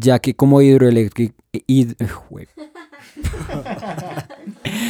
ya 0.00 0.18
que 0.18 0.34
como 0.34 0.60
hidroeléctrica... 0.62 1.34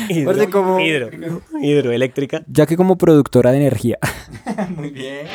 Hidro, 0.09 0.51
como- 0.51 0.79
hidro- 0.81 1.43
hidroeléctrica. 1.61 2.43
ya 2.47 2.67
que 2.67 2.77
como 2.77 2.97
productora 2.97 3.51
de 3.53 3.59
energía. 3.59 3.99
Muy 4.77 4.91
bien. 4.91 5.27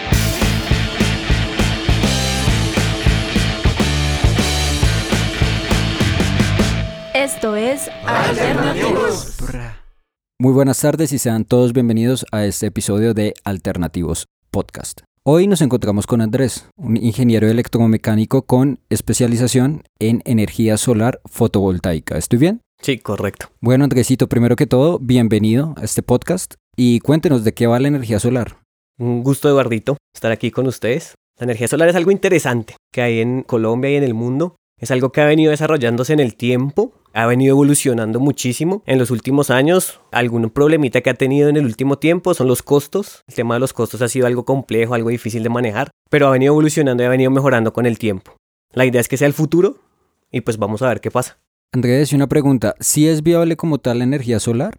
Esto 7.13 7.55
es 7.55 7.89
Alternativos. 8.05 9.37
Muy 10.39 10.53
buenas 10.53 10.79
tardes 10.79 11.11
y 11.11 11.19
sean 11.19 11.43
todos 11.45 11.73
bienvenidos 11.73 12.25
a 12.31 12.45
este 12.45 12.67
episodio 12.67 13.13
de 13.13 13.33
Alternativos 13.43 14.27
Podcast. 14.51 15.01
Hoy 15.31 15.45
nos 15.45 15.61
encontramos 15.61 16.07
con 16.07 16.21
Andrés, 16.21 16.67
un 16.75 16.97
ingeniero 16.97 17.47
electromecánico 17.47 18.47
con 18.47 18.79
especialización 18.89 19.83
en 19.99 20.23
energía 20.25 20.75
solar 20.75 21.21
fotovoltaica. 21.25 22.17
¿Estoy 22.17 22.39
bien? 22.39 22.61
Sí, 22.81 22.97
correcto. 22.97 23.51
Bueno, 23.61 23.83
Andresito, 23.83 24.27
primero 24.27 24.55
que 24.55 24.65
todo, 24.65 24.97
bienvenido 24.97 25.75
a 25.77 25.83
este 25.83 26.01
podcast 26.01 26.55
y 26.75 26.99
cuéntenos 27.01 27.43
de 27.43 27.53
qué 27.53 27.67
va 27.67 27.79
la 27.79 27.89
energía 27.89 28.19
solar. 28.19 28.57
Un 28.97 29.21
gusto, 29.21 29.47
Eduardito, 29.47 29.97
estar 30.15 30.31
aquí 30.31 30.49
con 30.49 30.65
ustedes. 30.65 31.13
La 31.37 31.43
energía 31.43 31.67
solar 31.67 31.89
es 31.89 31.95
algo 31.95 32.09
interesante 32.09 32.75
que 32.91 33.03
hay 33.03 33.19
en 33.19 33.43
Colombia 33.43 33.91
y 33.91 33.97
en 33.97 34.03
el 34.05 34.15
mundo. 34.15 34.55
Es 34.81 34.89
algo 34.89 35.11
que 35.11 35.21
ha 35.21 35.27
venido 35.27 35.51
desarrollándose 35.51 36.13
en 36.13 36.21
el 36.21 36.35
tiempo, 36.37 36.98
ha 37.13 37.25
venido 37.25 37.53
evolucionando 37.53 38.19
muchísimo 38.19 38.83
en 38.85 38.99
los 38.99 39.11
últimos 39.11 39.49
años. 39.49 39.99
Algún 40.11 40.49
problemita 40.49 41.01
que 41.01 41.09
ha 41.09 41.13
tenido 41.13 41.49
en 41.49 41.57
el 41.57 41.65
último 41.65 41.97
tiempo 41.97 42.33
son 42.33 42.47
los 42.47 42.63
costos. 42.63 43.23
El 43.27 43.35
tema 43.35 43.55
de 43.55 43.59
los 43.59 43.73
costos 43.73 44.01
ha 44.01 44.07
sido 44.07 44.27
algo 44.27 44.45
complejo, 44.45 44.93
algo 44.93 45.09
difícil 45.09 45.43
de 45.43 45.49
manejar, 45.49 45.91
pero 46.09 46.27
ha 46.27 46.31
venido 46.31 46.53
evolucionando 46.53 47.03
y 47.03 47.05
ha 47.05 47.09
venido 47.09 47.31
mejorando 47.31 47.73
con 47.73 47.85
el 47.85 47.97
tiempo. 47.97 48.35
La 48.73 48.85
idea 48.85 49.01
es 49.01 49.07
que 49.07 49.17
sea 49.17 49.27
el 49.27 49.33
futuro 49.33 49.77
y 50.31 50.41
pues 50.41 50.57
vamos 50.57 50.81
a 50.81 50.87
ver 50.87 51.01
qué 51.01 51.11
pasa. 51.11 51.39
Andrés, 51.73 52.13
una 52.13 52.27
pregunta, 52.27 52.75
¿sí 52.79 53.07
es 53.07 53.21
viable 53.21 53.55
como 53.55 53.77
tal 53.77 53.99
la 53.99 54.03
energía 54.03 54.39
solar? 54.39 54.75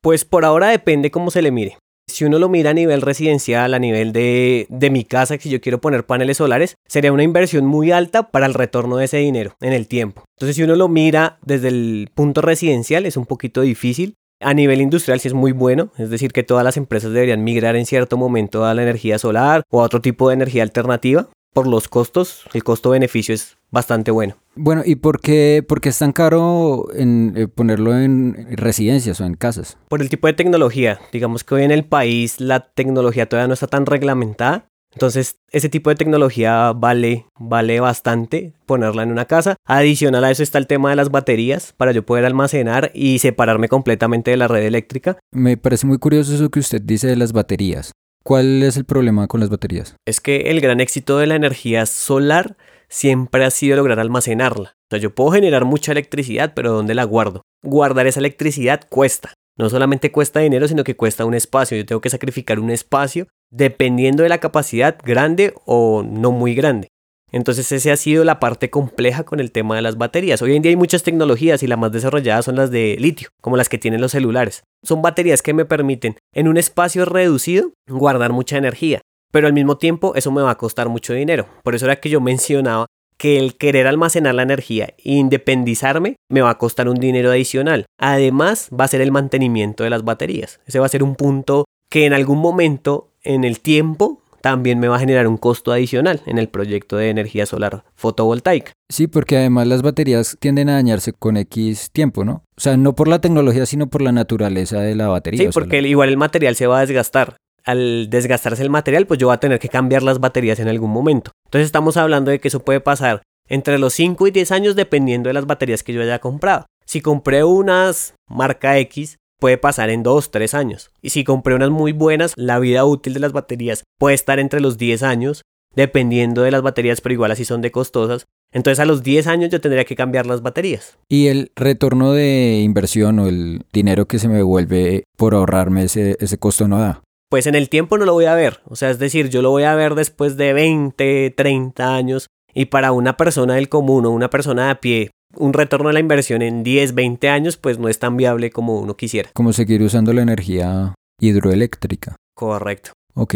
Pues 0.00 0.24
por 0.24 0.44
ahora 0.44 0.68
depende 0.68 1.10
cómo 1.10 1.30
se 1.30 1.42
le 1.42 1.50
mire. 1.50 1.76
Si 2.20 2.26
uno 2.26 2.38
lo 2.38 2.50
mira 2.50 2.68
a 2.68 2.74
nivel 2.74 3.00
residencial, 3.00 3.72
a 3.72 3.78
nivel 3.78 4.12
de, 4.12 4.66
de 4.68 4.90
mi 4.90 5.04
casa, 5.04 5.38
que 5.38 5.44
si 5.44 5.48
yo 5.48 5.62
quiero 5.62 5.80
poner 5.80 6.04
paneles 6.04 6.36
solares, 6.36 6.76
sería 6.86 7.14
una 7.14 7.22
inversión 7.22 7.64
muy 7.64 7.92
alta 7.92 8.30
para 8.30 8.44
el 8.44 8.52
retorno 8.52 8.98
de 8.98 9.06
ese 9.06 9.16
dinero 9.16 9.56
en 9.62 9.72
el 9.72 9.88
tiempo. 9.88 10.24
Entonces, 10.36 10.54
si 10.54 10.62
uno 10.62 10.76
lo 10.76 10.88
mira 10.88 11.38
desde 11.40 11.68
el 11.68 12.10
punto 12.14 12.42
residencial, 12.42 13.06
es 13.06 13.16
un 13.16 13.24
poquito 13.24 13.62
difícil. 13.62 14.16
A 14.38 14.52
nivel 14.52 14.82
industrial 14.82 15.18
sí 15.18 15.28
es 15.28 15.34
muy 15.34 15.52
bueno, 15.52 15.92
es 15.96 16.10
decir, 16.10 16.32
que 16.32 16.42
todas 16.42 16.62
las 16.62 16.76
empresas 16.76 17.10
deberían 17.10 17.42
migrar 17.42 17.74
en 17.74 17.86
cierto 17.86 18.18
momento 18.18 18.66
a 18.66 18.74
la 18.74 18.82
energía 18.82 19.18
solar 19.18 19.62
o 19.70 19.80
a 19.80 19.84
otro 19.84 20.02
tipo 20.02 20.28
de 20.28 20.34
energía 20.34 20.62
alternativa. 20.62 21.28
Por 21.52 21.66
los 21.66 21.88
costos, 21.88 22.44
el 22.54 22.62
costo-beneficio 22.62 23.34
es 23.34 23.56
bastante 23.72 24.12
bueno. 24.12 24.36
Bueno, 24.54 24.82
¿y 24.84 24.96
por 24.96 25.20
qué, 25.20 25.64
por 25.66 25.80
qué 25.80 25.88
es 25.88 25.98
tan 25.98 26.12
caro 26.12 26.86
en, 26.94 27.34
eh, 27.36 27.48
ponerlo 27.48 27.98
en 27.98 28.56
residencias 28.56 29.20
o 29.20 29.24
en 29.24 29.34
casas? 29.34 29.76
Por 29.88 30.00
el 30.00 30.08
tipo 30.08 30.28
de 30.28 30.32
tecnología, 30.32 31.00
digamos 31.12 31.42
que 31.42 31.56
hoy 31.56 31.64
en 31.64 31.72
el 31.72 31.84
país 31.84 32.40
la 32.40 32.60
tecnología 32.60 33.28
todavía 33.28 33.48
no 33.48 33.54
está 33.54 33.66
tan 33.66 33.86
reglamentada. 33.86 34.66
Entonces, 34.92 35.40
ese 35.50 35.68
tipo 35.68 35.90
de 35.90 35.96
tecnología 35.96 36.72
vale, 36.72 37.26
vale 37.38 37.80
bastante 37.80 38.54
ponerla 38.66 39.02
en 39.02 39.12
una 39.12 39.24
casa. 39.24 39.56
Adicional 39.64 40.24
a 40.24 40.30
eso 40.30 40.42
está 40.42 40.58
el 40.58 40.66
tema 40.66 40.90
de 40.90 40.96
las 40.96 41.10
baterías 41.10 41.72
para 41.76 41.92
yo 41.92 42.04
poder 42.04 42.26
almacenar 42.26 42.90
y 42.94 43.20
separarme 43.20 43.68
completamente 43.68 44.32
de 44.32 44.36
la 44.36 44.48
red 44.48 44.64
eléctrica. 44.64 45.18
Me 45.32 45.56
parece 45.56 45.86
muy 45.86 45.98
curioso 45.98 46.34
eso 46.34 46.50
que 46.50 46.60
usted 46.60 46.82
dice 46.82 47.06
de 47.06 47.16
las 47.16 47.32
baterías. 47.32 47.92
¿Cuál 48.22 48.62
es 48.62 48.76
el 48.76 48.84
problema 48.84 49.26
con 49.28 49.40
las 49.40 49.48
baterías? 49.48 49.96
Es 50.06 50.20
que 50.20 50.50
el 50.50 50.60
gran 50.60 50.80
éxito 50.80 51.18
de 51.18 51.26
la 51.26 51.36
energía 51.36 51.86
solar 51.86 52.56
siempre 52.88 53.44
ha 53.44 53.50
sido 53.50 53.76
lograr 53.76 53.98
almacenarla. 53.98 54.74
O 54.74 54.86
sea, 54.90 54.98
yo 54.98 55.14
puedo 55.14 55.30
generar 55.30 55.64
mucha 55.64 55.92
electricidad, 55.92 56.52
pero 56.54 56.72
¿dónde 56.72 56.94
la 56.94 57.04
guardo? 57.04 57.42
Guardar 57.62 58.06
esa 58.06 58.20
electricidad 58.20 58.82
cuesta. 58.88 59.32
No 59.56 59.70
solamente 59.70 60.12
cuesta 60.12 60.40
dinero, 60.40 60.68
sino 60.68 60.84
que 60.84 60.96
cuesta 60.96 61.24
un 61.24 61.34
espacio. 61.34 61.76
Yo 61.76 61.86
tengo 61.86 62.00
que 62.00 62.10
sacrificar 62.10 62.60
un 62.60 62.70
espacio 62.70 63.28
dependiendo 63.50 64.22
de 64.22 64.28
la 64.28 64.38
capacidad 64.38 64.98
grande 65.02 65.54
o 65.64 66.02
no 66.02 66.30
muy 66.30 66.54
grande. 66.54 66.88
Entonces 67.32 67.70
esa 67.72 67.92
ha 67.92 67.96
sido 67.96 68.24
la 68.24 68.40
parte 68.40 68.70
compleja 68.70 69.24
con 69.24 69.40
el 69.40 69.52
tema 69.52 69.76
de 69.76 69.82
las 69.82 69.96
baterías. 69.96 70.42
Hoy 70.42 70.56
en 70.56 70.62
día 70.62 70.70
hay 70.70 70.76
muchas 70.76 71.02
tecnologías 71.02 71.62
y 71.62 71.66
las 71.66 71.78
más 71.78 71.92
desarrolladas 71.92 72.44
son 72.44 72.56
las 72.56 72.70
de 72.70 72.96
litio, 72.98 73.28
como 73.40 73.56
las 73.56 73.68
que 73.68 73.78
tienen 73.78 74.00
los 74.00 74.12
celulares. 74.12 74.64
Son 74.82 75.02
baterías 75.02 75.42
que 75.42 75.54
me 75.54 75.64
permiten 75.64 76.16
en 76.34 76.48
un 76.48 76.56
espacio 76.56 77.04
reducido 77.04 77.72
guardar 77.88 78.32
mucha 78.32 78.56
energía, 78.56 79.00
pero 79.30 79.46
al 79.46 79.52
mismo 79.52 79.78
tiempo 79.78 80.14
eso 80.14 80.30
me 80.30 80.42
va 80.42 80.50
a 80.50 80.58
costar 80.58 80.88
mucho 80.88 81.12
dinero. 81.12 81.46
Por 81.62 81.74
eso 81.74 81.86
era 81.86 81.96
que 81.96 82.10
yo 82.10 82.20
mencionaba 82.20 82.86
que 83.16 83.36
el 83.36 83.56
querer 83.56 83.86
almacenar 83.86 84.34
la 84.34 84.42
energía 84.42 84.94
e 84.96 85.12
independizarme 85.12 86.16
me 86.30 86.40
va 86.40 86.50
a 86.50 86.58
costar 86.58 86.88
un 86.88 86.94
dinero 86.94 87.30
adicional. 87.30 87.84
Además 87.98 88.70
va 88.72 88.86
a 88.86 88.88
ser 88.88 89.02
el 89.02 89.12
mantenimiento 89.12 89.84
de 89.84 89.90
las 89.90 90.04
baterías. 90.04 90.58
Ese 90.66 90.78
va 90.78 90.86
a 90.86 90.88
ser 90.88 91.02
un 91.02 91.16
punto 91.16 91.66
que 91.90 92.06
en 92.06 92.14
algún 92.14 92.38
momento 92.38 93.10
en 93.22 93.44
el 93.44 93.60
tiempo 93.60 94.22
también 94.40 94.78
me 94.78 94.88
va 94.88 94.96
a 94.96 95.00
generar 95.00 95.26
un 95.26 95.36
costo 95.36 95.72
adicional 95.72 96.22
en 96.26 96.38
el 96.38 96.48
proyecto 96.48 96.96
de 96.96 97.10
energía 97.10 97.46
solar 97.46 97.84
fotovoltaica. 97.94 98.72
Sí, 98.88 99.06
porque 99.06 99.36
además 99.36 99.66
las 99.66 99.82
baterías 99.82 100.36
tienden 100.40 100.68
a 100.68 100.74
dañarse 100.74 101.12
con 101.12 101.36
X 101.36 101.90
tiempo, 101.92 102.24
¿no? 102.24 102.42
O 102.56 102.60
sea, 102.60 102.76
no 102.76 102.94
por 102.94 103.08
la 103.08 103.20
tecnología, 103.20 103.66
sino 103.66 103.88
por 103.88 104.02
la 104.02 104.12
naturaleza 104.12 104.80
de 104.80 104.94
la 104.94 105.08
batería. 105.08 105.44
Sí, 105.44 105.48
porque 105.52 105.80
igual 105.82 106.08
el 106.08 106.16
material 106.16 106.56
se 106.56 106.66
va 106.66 106.78
a 106.78 106.80
desgastar. 106.80 107.36
Al 107.64 108.08
desgastarse 108.08 108.62
el 108.62 108.70
material, 108.70 109.06
pues 109.06 109.18
yo 109.18 109.26
voy 109.26 109.34
a 109.34 109.40
tener 109.40 109.58
que 109.58 109.68
cambiar 109.68 110.02
las 110.02 110.18
baterías 110.18 110.58
en 110.60 110.68
algún 110.68 110.90
momento. 110.90 111.30
Entonces 111.44 111.66
estamos 111.66 111.98
hablando 111.98 112.30
de 112.30 112.40
que 112.40 112.48
eso 112.48 112.64
puede 112.64 112.80
pasar 112.80 113.22
entre 113.48 113.78
los 113.78 113.92
5 113.94 114.28
y 114.28 114.30
10 114.30 114.52
años 114.52 114.76
dependiendo 114.76 115.28
de 115.28 115.34
las 115.34 115.46
baterías 115.46 115.82
que 115.82 115.92
yo 115.92 116.00
haya 116.00 116.20
comprado. 116.20 116.66
Si 116.86 117.02
compré 117.02 117.44
unas 117.44 118.14
marca 118.28 118.78
X, 118.78 119.18
puede 119.40 119.58
pasar 119.58 119.90
en 119.90 120.04
2, 120.04 120.30
3 120.30 120.54
años. 120.54 120.90
Y 121.02 121.10
si 121.10 121.24
compré 121.24 121.54
unas 121.56 121.70
muy 121.70 121.90
buenas, 121.92 122.34
la 122.36 122.60
vida 122.60 122.84
útil 122.84 123.14
de 123.14 123.20
las 123.20 123.32
baterías 123.32 123.82
puede 123.98 124.14
estar 124.14 124.38
entre 124.38 124.60
los 124.60 124.78
10 124.78 125.02
años, 125.02 125.42
dependiendo 125.74 126.42
de 126.42 126.50
las 126.52 126.62
baterías, 126.62 127.00
pero 127.00 127.14
igual 127.14 127.32
así 127.32 127.44
son 127.44 127.60
de 127.62 127.72
costosas. 127.72 128.26
Entonces 128.52 128.80
a 128.80 128.84
los 128.84 129.02
10 129.02 129.26
años 129.28 129.50
yo 129.50 129.60
tendría 129.60 129.84
que 129.84 129.96
cambiar 129.96 130.26
las 130.26 130.42
baterías. 130.42 130.98
Y 131.08 131.28
el 131.28 131.52
retorno 131.56 132.12
de 132.12 132.60
inversión 132.62 133.18
o 133.20 133.28
el 133.28 133.64
dinero 133.72 134.06
que 134.06 134.18
se 134.18 134.28
me 134.28 134.36
devuelve 134.36 135.04
por 135.16 135.34
ahorrarme 135.34 135.84
ese, 135.84 136.16
ese 136.20 136.38
costo 136.38 136.68
no 136.68 136.78
da. 136.80 137.02
pues 137.28 137.46
en 137.46 137.54
el 137.54 137.68
tiempo 137.68 137.96
no 137.96 138.04
lo 138.04 138.12
voy 138.12 138.24
a 138.24 138.34
ver. 138.34 138.60
O 138.66 138.74
sea, 138.74 138.90
es 138.90 138.98
decir, 138.98 139.30
yo 139.30 139.40
lo 139.40 139.50
voy 139.50 139.62
a 139.62 139.76
ver 139.76 139.94
después 139.94 140.36
de 140.36 140.52
20, 140.52 141.32
30 141.36 141.94
años. 141.94 142.26
Y 142.52 142.64
para 142.64 142.90
una 142.90 143.16
persona 143.16 143.54
del 143.54 143.68
común 143.68 144.04
o 144.04 144.10
una 144.10 144.28
persona 144.30 144.64
de 144.64 144.70
a 144.70 144.80
pie, 144.80 145.10
un 145.36 145.52
retorno 145.52 145.88
de 145.88 145.94
la 145.94 146.00
inversión 146.00 146.42
en 146.42 146.62
10, 146.62 146.94
20 146.94 147.28
años, 147.28 147.56
pues 147.56 147.78
no 147.78 147.88
es 147.88 147.98
tan 147.98 148.16
viable 148.16 148.50
como 148.50 148.78
uno 148.78 148.96
quisiera. 148.96 149.30
Como 149.32 149.52
seguir 149.52 149.82
usando 149.82 150.12
la 150.12 150.22
energía 150.22 150.94
hidroeléctrica. 151.20 152.16
Correcto. 152.34 152.92
Ok. 153.14 153.34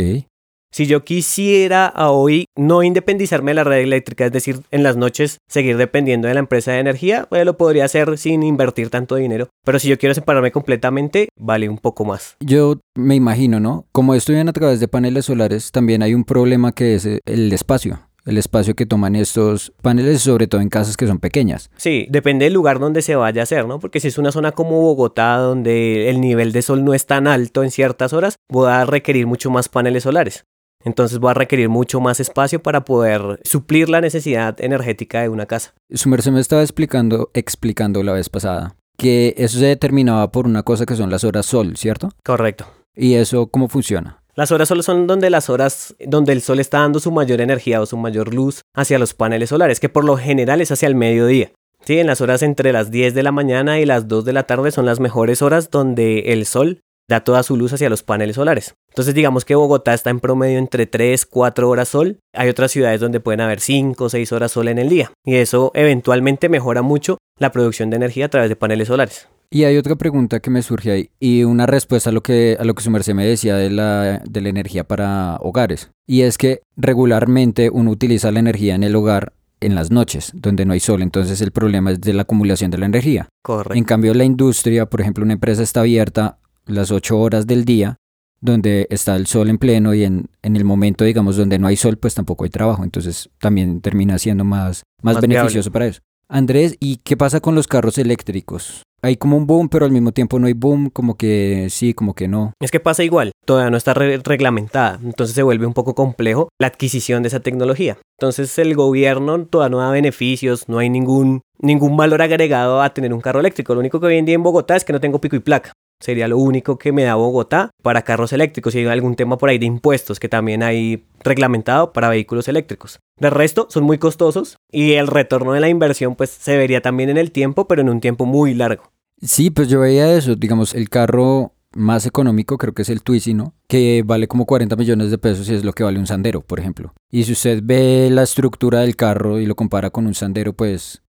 Si 0.75 0.87
yo 0.87 1.05
quisiera 1.05 1.87
a 1.87 2.11
hoy 2.11 2.47
no 2.57 2.83
independizarme 2.83 3.53
de 3.53 3.55
la 3.55 3.63
red 3.63 3.79
eléctrica, 3.79 4.27
es 4.27 4.33
decir, 4.33 4.63
en 4.73 4.83
las 4.83 4.97
noches 4.97 5.39
seguir 5.49 5.77
dependiendo 5.77 6.27
de 6.27 6.35
la 6.35 6.41
empresa 6.41 6.73
de 6.73 6.81
energía, 6.81 7.27
pues 7.29 7.45
lo 7.45 7.57
podría 7.57 7.85
hacer 7.85 8.19
sin 8.19 8.43
invertir 8.43 8.91
tanto 8.91 9.15
dinero. 9.15 9.51
Pero 9.65 9.79
si 9.79 9.87
yo 9.87 9.99
quiero 9.99 10.17
separarme 10.17 10.51
completamente, 10.51 11.29
vale 11.39 11.69
un 11.69 11.79
poco 11.79 12.05
más. 12.05 12.37
Yo 12.41 12.81
me 12.97 13.15
imagino, 13.15 13.61
¿no? 13.61 13.87
Como 13.93 14.17
estudian 14.17 14.49
a 14.49 14.53
través 14.53 14.81
de 14.81 14.89
paneles 14.89 15.27
solares, 15.27 15.71
también 15.71 16.03
hay 16.03 16.13
un 16.13 16.25
problema 16.25 16.73
que 16.73 16.97
es 16.97 17.07
el 17.07 17.53
espacio. 17.53 18.01
El 18.25 18.39
espacio 18.39 18.75
que 18.75 18.87
toman 18.87 19.17
estos 19.17 19.73
paneles, 19.83 20.23
sobre 20.23 20.47
todo 20.47 20.63
en 20.63 20.71
casas 20.71 20.97
que 20.97 21.07
son 21.07 21.19
pequeñas. 21.19 21.71
Sí, 21.77 22.07
depende 22.09 22.47
del 22.47 22.55
lugar 22.55 22.79
donde 22.79 23.03
se 23.03 23.17
vaya 23.17 23.43
a 23.43 23.45
hacer, 23.45 23.67
¿no? 23.67 23.79
Porque 23.79 24.01
si 24.01 24.09
es 24.09 24.17
una 24.17 24.33
zona 24.33 24.53
como 24.53 24.81
Bogotá, 24.81 25.37
donde 25.37 26.09
el 26.09 26.21
nivel 26.21 26.53
de 26.53 26.63
sol 26.63 26.85
no 26.85 26.95
es 26.95 27.05
tan 27.07 27.27
alto 27.27 27.63
en 27.63 27.71
ciertas 27.71 28.15
horas, 28.15 28.37
voy 28.49 28.71
a 28.71 28.87
requerir 28.87 29.27
mucho 29.27 29.51
más 29.51 29.69
paneles 29.69 30.05
solares. 30.05 30.45
Entonces 30.85 31.19
voy 31.19 31.31
a 31.31 31.35
requerir 31.35 31.69
mucho 31.69 32.01
más 32.01 32.21
espacio 32.21 32.63
para 32.63 32.85
poder 32.85 33.41
suplir 33.45 33.89
la 33.89 34.01
necesidad 34.01 34.61
energética 34.61 35.23
de 35.23 35.29
una 35.29 35.47
casa. 35.47 35.75
Su 35.91 36.09
merced 36.09 36.33
me 36.33 36.41
estaba 36.41 36.63
explicando, 36.63 37.31
explicando 37.35 38.03
la 38.03 38.13
vez 38.13 38.29
pasada, 38.29 38.77
que 38.97 39.35
eso 39.39 39.59
se 39.59 39.67
determinaba 39.67 40.31
por 40.31 40.47
una 40.47 40.63
cosa 40.63 40.87
que 40.87 40.95
son 40.95 41.11
las 41.11 41.25
horas 41.25 41.47
sol, 41.47 41.77
¿cierto? 41.77 42.11
Correcto. 42.23 42.67
¿Y 42.95 43.15
eso 43.15 43.49
cómo 43.49 43.69
funciona? 43.69 44.23
Las 44.37 44.51
horas 44.51 44.67
solo 44.67 44.83
son 44.83 45.07
donde 45.07 45.31
las 45.31 45.49
horas 45.49 45.95
donde 46.01 46.33
el 46.33 46.43
sol 46.43 46.59
está 46.59 46.81
dando 46.81 46.99
su 46.99 47.13
mayor 47.13 47.41
energía 47.41 47.81
o 47.81 47.87
su 47.87 47.97
mayor 47.97 48.35
luz 48.35 48.63
hacia 48.75 48.99
los 48.99 49.15
paneles 49.15 49.51
solares, 49.51 49.79
que 49.79 49.89
por 49.89 50.05
lo 50.05 50.17
general 50.17 50.61
es 50.61 50.73
hacia 50.73 50.89
el 50.89 50.97
mediodía. 50.97 51.53
Sí, 51.85 51.99
en 51.99 52.09
las 52.09 52.21
horas 52.21 52.43
entre 52.43 52.73
las 52.73 52.91
10 52.91 53.15
de 53.15 53.23
la 53.23 53.31
mañana 53.31 53.79
y 53.79 53.87
las 53.87 54.09
2 54.09 54.25
de 54.25 54.33
la 54.33 54.45
tarde 54.45 54.73
son 54.73 54.87
las 54.87 54.99
mejores 54.99 55.41
horas 55.41 55.71
donde 55.71 56.33
el 56.33 56.47
sol 56.47 56.81
da 57.09 57.21
toda 57.21 57.43
su 57.43 57.57
luz 57.57 57.75
hacia 57.75 57.91
los 57.91 58.03
paneles 58.03 58.37
solares. 58.37 58.75
Entonces 58.89 59.15
digamos 59.15 59.45
que 59.45 59.55
Bogotá 59.55 59.95
está 59.95 60.11
en 60.11 60.19
promedio 60.19 60.59
entre 60.59 60.87
3, 60.87 61.27
4 61.27 61.69
horas 61.69 61.89
sol. 61.89 62.19
Hay 62.33 62.49
otras 62.49 62.73
ciudades 62.73 63.01
donde 63.01 63.21
pueden 63.21 63.41
haber 63.41 63.61
5 63.61 64.03
o 64.03 64.09
6 64.09 64.33
horas 64.33 64.53
sol 64.53 64.67
en 64.69 64.79
el 64.79 64.89
día. 64.89 65.13
Y 65.25 65.37
eso 65.37 65.71
eventualmente 65.75 66.49
mejora 66.49 66.83
mucho 66.83 67.19
la 67.39 67.53
producción 67.53 67.91
de 67.91 67.97
energía 67.97 68.27
a 68.27 68.31
través 68.31 68.49
de 68.49 68.57
paneles 68.57 68.89
solares. 68.89 69.29
Y 69.51 69.65
hay 69.65 69.77
otra 69.77 69.97
pregunta 69.97 70.41
que 70.41 70.51
me 70.51 70.63
surge 70.63 70.91
ahí 70.91 71.11
y 71.21 71.45
una 71.45 71.67
respuesta 71.67 72.11
a 72.11 72.13
lo 72.13 72.23
que, 72.23 72.57
a 72.59 72.65
lo 72.65 72.75
que 72.75 72.83
su 72.83 72.91
merced 72.91 73.15
me 73.15 73.27
decía 73.27 73.57
de 73.57 73.71
la, 73.71 74.19
de 74.19 74.41
la 74.41 74.49
energía 74.49 74.85
para 74.85 75.37
hogares. 75.41 75.91
Y 76.07 76.23
es 76.23 76.39
que 76.39 76.63
regularmente 76.77 77.71
uno 77.71 77.91
utiliza 77.91 78.33
la 78.33 78.41
energía 78.41 78.75
en 78.75 78.83
el 78.83 78.97
hogar 78.97 79.33
en 79.61 79.75
las 79.75 79.91
noches, 79.91 80.33
donde 80.35 80.65
no 80.65 80.73
hay 80.73 80.81
sol. 80.81 81.03
Entonces 81.03 81.41
el 81.41 81.53
problema 81.53 81.93
es 81.93 82.01
de 82.01 82.13
la 82.13 82.23
acumulación 82.23 82.71
de 82.71 82.79
la 82.79 82.87
energía. 82.87 83.29
Correcto. 83.43 83.75
En 83.75 83.85
cambio, 83.85 84.15
la 84.15 84.25
industria, 84.25 84.87
por 84.87 85.01
ejemplo, 85.01 85.25
una 85.25 85.35
empresa 85.35 85.63
está 85.63 85.81
abierta 85.81 86.39
las 86.67 86.91
8 86.91 87.19
horas 87.19 87.47
del 87.47 87.65
día, 87.65 87.97
donde 88.41 88.87
está 88.91 89.17
el 89.17 89.27
sol 89.27 89.49
en 89.49 89.59
pleno 89.59 89.95
y 89.95 90.05
en, 90.05 90.27
en 90.43 90.57
el 90.57 90.65
momento, 90.65 91.05
digamos, 91.05 91.37
donde 91.37 91.59
no 91.59 91.67
hay 91.67 91.77
sol, 91.77 91.97
pues 91.97 92.15
tampoco 92.15 92.45
hay 92.45 92.51
trabajo. 92.51 92.85
Entonces 92.85 93.31
también 93.39 93.81
termina 93.81 94.19
siendo 94.19 94.45
más, 94.45 94.83
más, 95.03 95.15
Más 95.15 95.23
beneficioso 95.23 95.71
para 95.71 95.87
eso. 95.87 96.01
Andrés, 96.29 96.77
¿y 96.81 96.99
qué 96.99 97.17
pasa 97.17 97.41
con 97.41 97.55
los 97.55 97.69
carros 97.69 97.99
eléctricos? 97.99 98.84
Hay 99.05 99.17
como 99.17 99.37
un 99.37 99.47
boom, 99.47 99.69
pero 99.69 99.85
al 99.85 99.91
mismo 99.91 100.13
tiempo 100.13 100.39
no 100.39 100.47
hay 100.47 100.55
boom, 100.55 100.89
como 100.89 101.19
que 101.19 101.67
sí, 101.69 101.93
como 101.93 102.15
que 102.15 102.27
no. 102.27 102.55
Es 102.59 102.71
que 102.71 102.81
pasa 102.81 103.05
igual, 103.05 103.33
todavía 103.45 103.69
no 103.71 103.77
está 103.77 103.93
re- 103.93 104.19
reglamentada, 104.25 104.99
entonces 105.05 105.35
se 105.35 105.43
vuelve 105.43 105.67
un 105.67 105.75
poco 105.75 105.95
complejo 105.95 106.49
la 106.59 106.69
adquisición 106.69 107.23
de 107.23 107.29
esa 107.29 107.41
tecnología. 107.41 107.99
Entonces 108.19 108.59
el 108.59 108.75
gobierno 108.75 109.45
todavía 109.45 109.77
no 109.77 109.83
da 109.83 109.91
beneficios, 109.91 110.71
no 110.71 110.79
hay 110.79 110.89
ningún, 110.89 111.43
ningún 111.59 111.99
valor 111.99 112.23
agregado 112.23 112.81
a 112.81 112.95
tener 112.95 113.13
un 113.13 113.21
carro 113.21 113.41
eléctrico. 113.41 113.75
Lo 113.75 113.81
único 113.81 114.01
que 114.01 114.07
hoy 114.07 114.17
en 114.17 114.25
día 114.25 114.37
en 114.37 114.43
Bogotá 114.43 114.75
es 114.75 114.87
que 114.87 114.95
no 114.95 115.01
tengo 115.01 115.21
pico 115.21 115.37
y 115.37 115.41
placa. 115.41 115.73
Sería 116.03 116.27
lo 116.27 116.39
único 116.39 116.79
que 116.79 116.91
me 116.93 117.05
da 117.05 117.15
Bogotá 117.15 117.71
para 117.83 118.03
carros 118.03 118.33
eléctricos 118.33 118.75
y 118.75 118.79
hay 118.79 118.87
algún 118.87 119.17
tema 119.17 119.37
por 119.37 119.51
ahí 119.51 119.59
de 119.59 119.67
impuestos 119.67 120.19
que 120.19 120.29
también 120.31 120.63
hay 120.63 121.05
reglamentado 121.23 121.93
para 121.93 122.09
vehículos 122.09 122.49
eléctricos. 122.49 123.01
De 123.21 123.29
resto, 123.31 123.67
son 123.69 123.85
muy 123.85 123.99
costosos 123.99 124.57
y 124.73 124.95
el 124.95 125.09
retorno 125.09 125.53
de 125.53 125.61
la 125.61 125.69
inversión 125.69 126.15
pues 126.17 126.31
se 126.31 126.57
vería 126.57 126.81
también 126.81 127.11
en 127.11 127.19
el 127.19 127.31
tiempo, 127.31 127.69
pero 127.69 127.83
en 127.83 127.91
un 127.91 128.01
tiempo 128.01 128.27
muy 128.27 128.55
largo. 128.55 128.94
Sí, 129.25 129.51
pues 129.51 129.69
yo 129.69 129.81
veía 129.81 130.15
eso, 130.15 130.37
digamos, 130.37 130.75
el 130.75 130.89
carro 130.89 131.53
más 131.75 132.07
económico 132.07 132.57
creo 132.57 132.73
que 132.73 132.83
es 132.83 132.89
el 132.89 133.03
Twizy, 133.03 133.35
¿no? 133.35 133.55
Que 133.69 134.03
vale 134.07 134.29
como 134.29 134.47
40 134.47 134.77
millones 134.77 135.11
de 135.11 135.19
pesos 135.19 135.49
y 135.49 135.55
es 135.55 135.65
lo 135.65 135.73
que 135.73 135.83
vale 135.83 135.99
un 135.99 136.07
Sandero, 136.07 136.41
por 136.43 136.61
ejemplo. 136.61 136.93
Y 137.11 137.25
si 137.25 137.33
usted 137.33 137.61
ve 137.65 138.11
la 138.13 138.23
estructura 138.23 138.81
del 138.81 138.97
carro 138.97 139.41
y 139.41 139.47
lo 139.47 139.57
compara 139.57 139.91
con 139.91 140.07
un 140.07 140.15
Sandero, 140.15 140.53
pues 140.53 141.03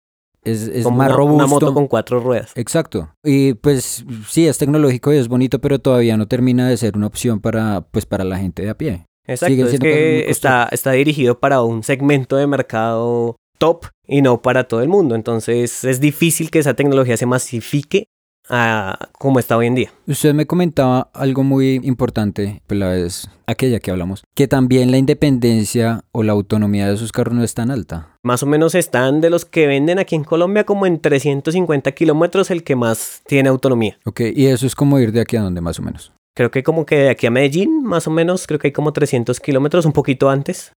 es, 0.43 0.67
es 0.67 0.83
Como 0.83 0.97
más 0.97 1.07
una, 1.07 1.15
robusto. 1.17 1.35
una 1.35 1.47
moto 1.47 1.73
con 1.73 1.87
cuatro 1.87 2.19
ruedas. 2.19 2.51
Exacto. 2.55 3.13
Y 3.23 3.55
pues 3.55 4.05
sí, 4.27 4.47
es 4.47 4.57
tecnológico 4.57 5.13
y 5.13 5.17
es 5.17 5.27
bonito, 5.27 5.59
pero 5.59 5.79
todavía 5.79 6.15
no 6.17 6.27
termina 6.27 6.69
de 6.69 6.77
ser 6.77 6.95
una 6.97 7.07
opción 7.07 7.39
para, 7.39 7.81
pues, 7.91 8.05
para 8.05 8.23
la 8.23 8.37
gente 8.37 8.63
de 8.63 8.69
a 8.69 8.77
pie. 8.77 9.05
Exacto, 9.25 9.67
es 9.67 9.79
que 9.79 10.29
está, 10.29 10.67
está 10.71 10.91
dirigido 10.91 11.39
para 11.39 11.61
un 11.61 11.81
segmento 11.83 12.35
de 12.35 12.45
mercado 12.45 13.37
top 13.63 13.85
y 14.05 14.21
no 14.21 14.41
para 14.41 14.65
todo 14.65 14.81
el 14.81 14.89
mundo. 14.89 15.15
Entonces 15.15 15.85
es 15.85 16.01
difícil 16.01 16.51
que 16.51 16.59
esa 16.59 16.73
tecnología 16.73 17.15
se 17.15 17.25
masifique 17.25 18.07
a 18.49 19.07
como 19.17 19.39
está 19.39 19.55
hoy 19.55 19.67
en 19.67 19.75
día. 19.75 19.91
Usted 20.05 20.33
me 20.33 20.45
comentaba 20.45 21.09
algo 21.13 21.43
muy 21.43 21.75
importante, 21.83 22.61
pues 22.67 22.77
la 22.77 22.89
vez 22.89 23.29
aquella 23.47 23.79
que 23.79 23.89
hablamos, 23.89 24.25
que 24.35 24.49
también 24.49 24.91
la 24.91 24.97
independencia 24.97 26.03
o 26.11 26.23
la 26.23 26.33
autonomía 26.33 26.89
de 26.89 26.95
esos 26.95 27.13
carros 27.13 27.35
no 27.35 27.41
es 27.41 27.53
tan 27.53 27.71
alta. 27.71 28.09
Más 28.21 28.43
o 28.43 28.47
menos 28.47 28.75
están 28.75 29.21
de 29.21 29.29
los 29.29 29.45
que 29.45 29.65
venden 29.65 29.97
aquí 29.97 30.15
en 30.15 30.25
Colombia 30.25 30.65
como 30.65 30.85
en 30.85 30.99
350 30.99 31.89
kilómetros 31.93 32.51
el 32.51 32.65
que 32.65 32.75
más 32.75 33.21
tiene 33.25 33.47
autonomía. 33.47 33.97
Ok, 34.03 34.23
y 34.35 34.47
eso 34.47 34.67
es 34.67 34.75
como 34.75 34.99
ir 34.99 35.13
de 35.13 35.21
aquí 35.21 35.37
a 35.37 35.41
donde 35.41 35.61
más 35.61 35.79
o 35.79 35.83
menos. 35.83 36.11
Creo 36.35 36.51
que 36.51 36.63
como 36.63 36.85
que 36.85 36.95
de 36.95 37.09
aquí 37.11 37.27
a 37.27 37.31
Medellín, 37.31 37.81
más 37.83 38.07
o 38.07 38.11
menos, 38.11 38.45
creo 38.45 38.59
que 38.59 38.67
hay 38.67 38.73
como 38.73 38.91
300 38.91 39.39
kilómetros, 39.39 39.85
un 39.85 39.93
poquito 39.93 40.29
antes. 40.29 40.73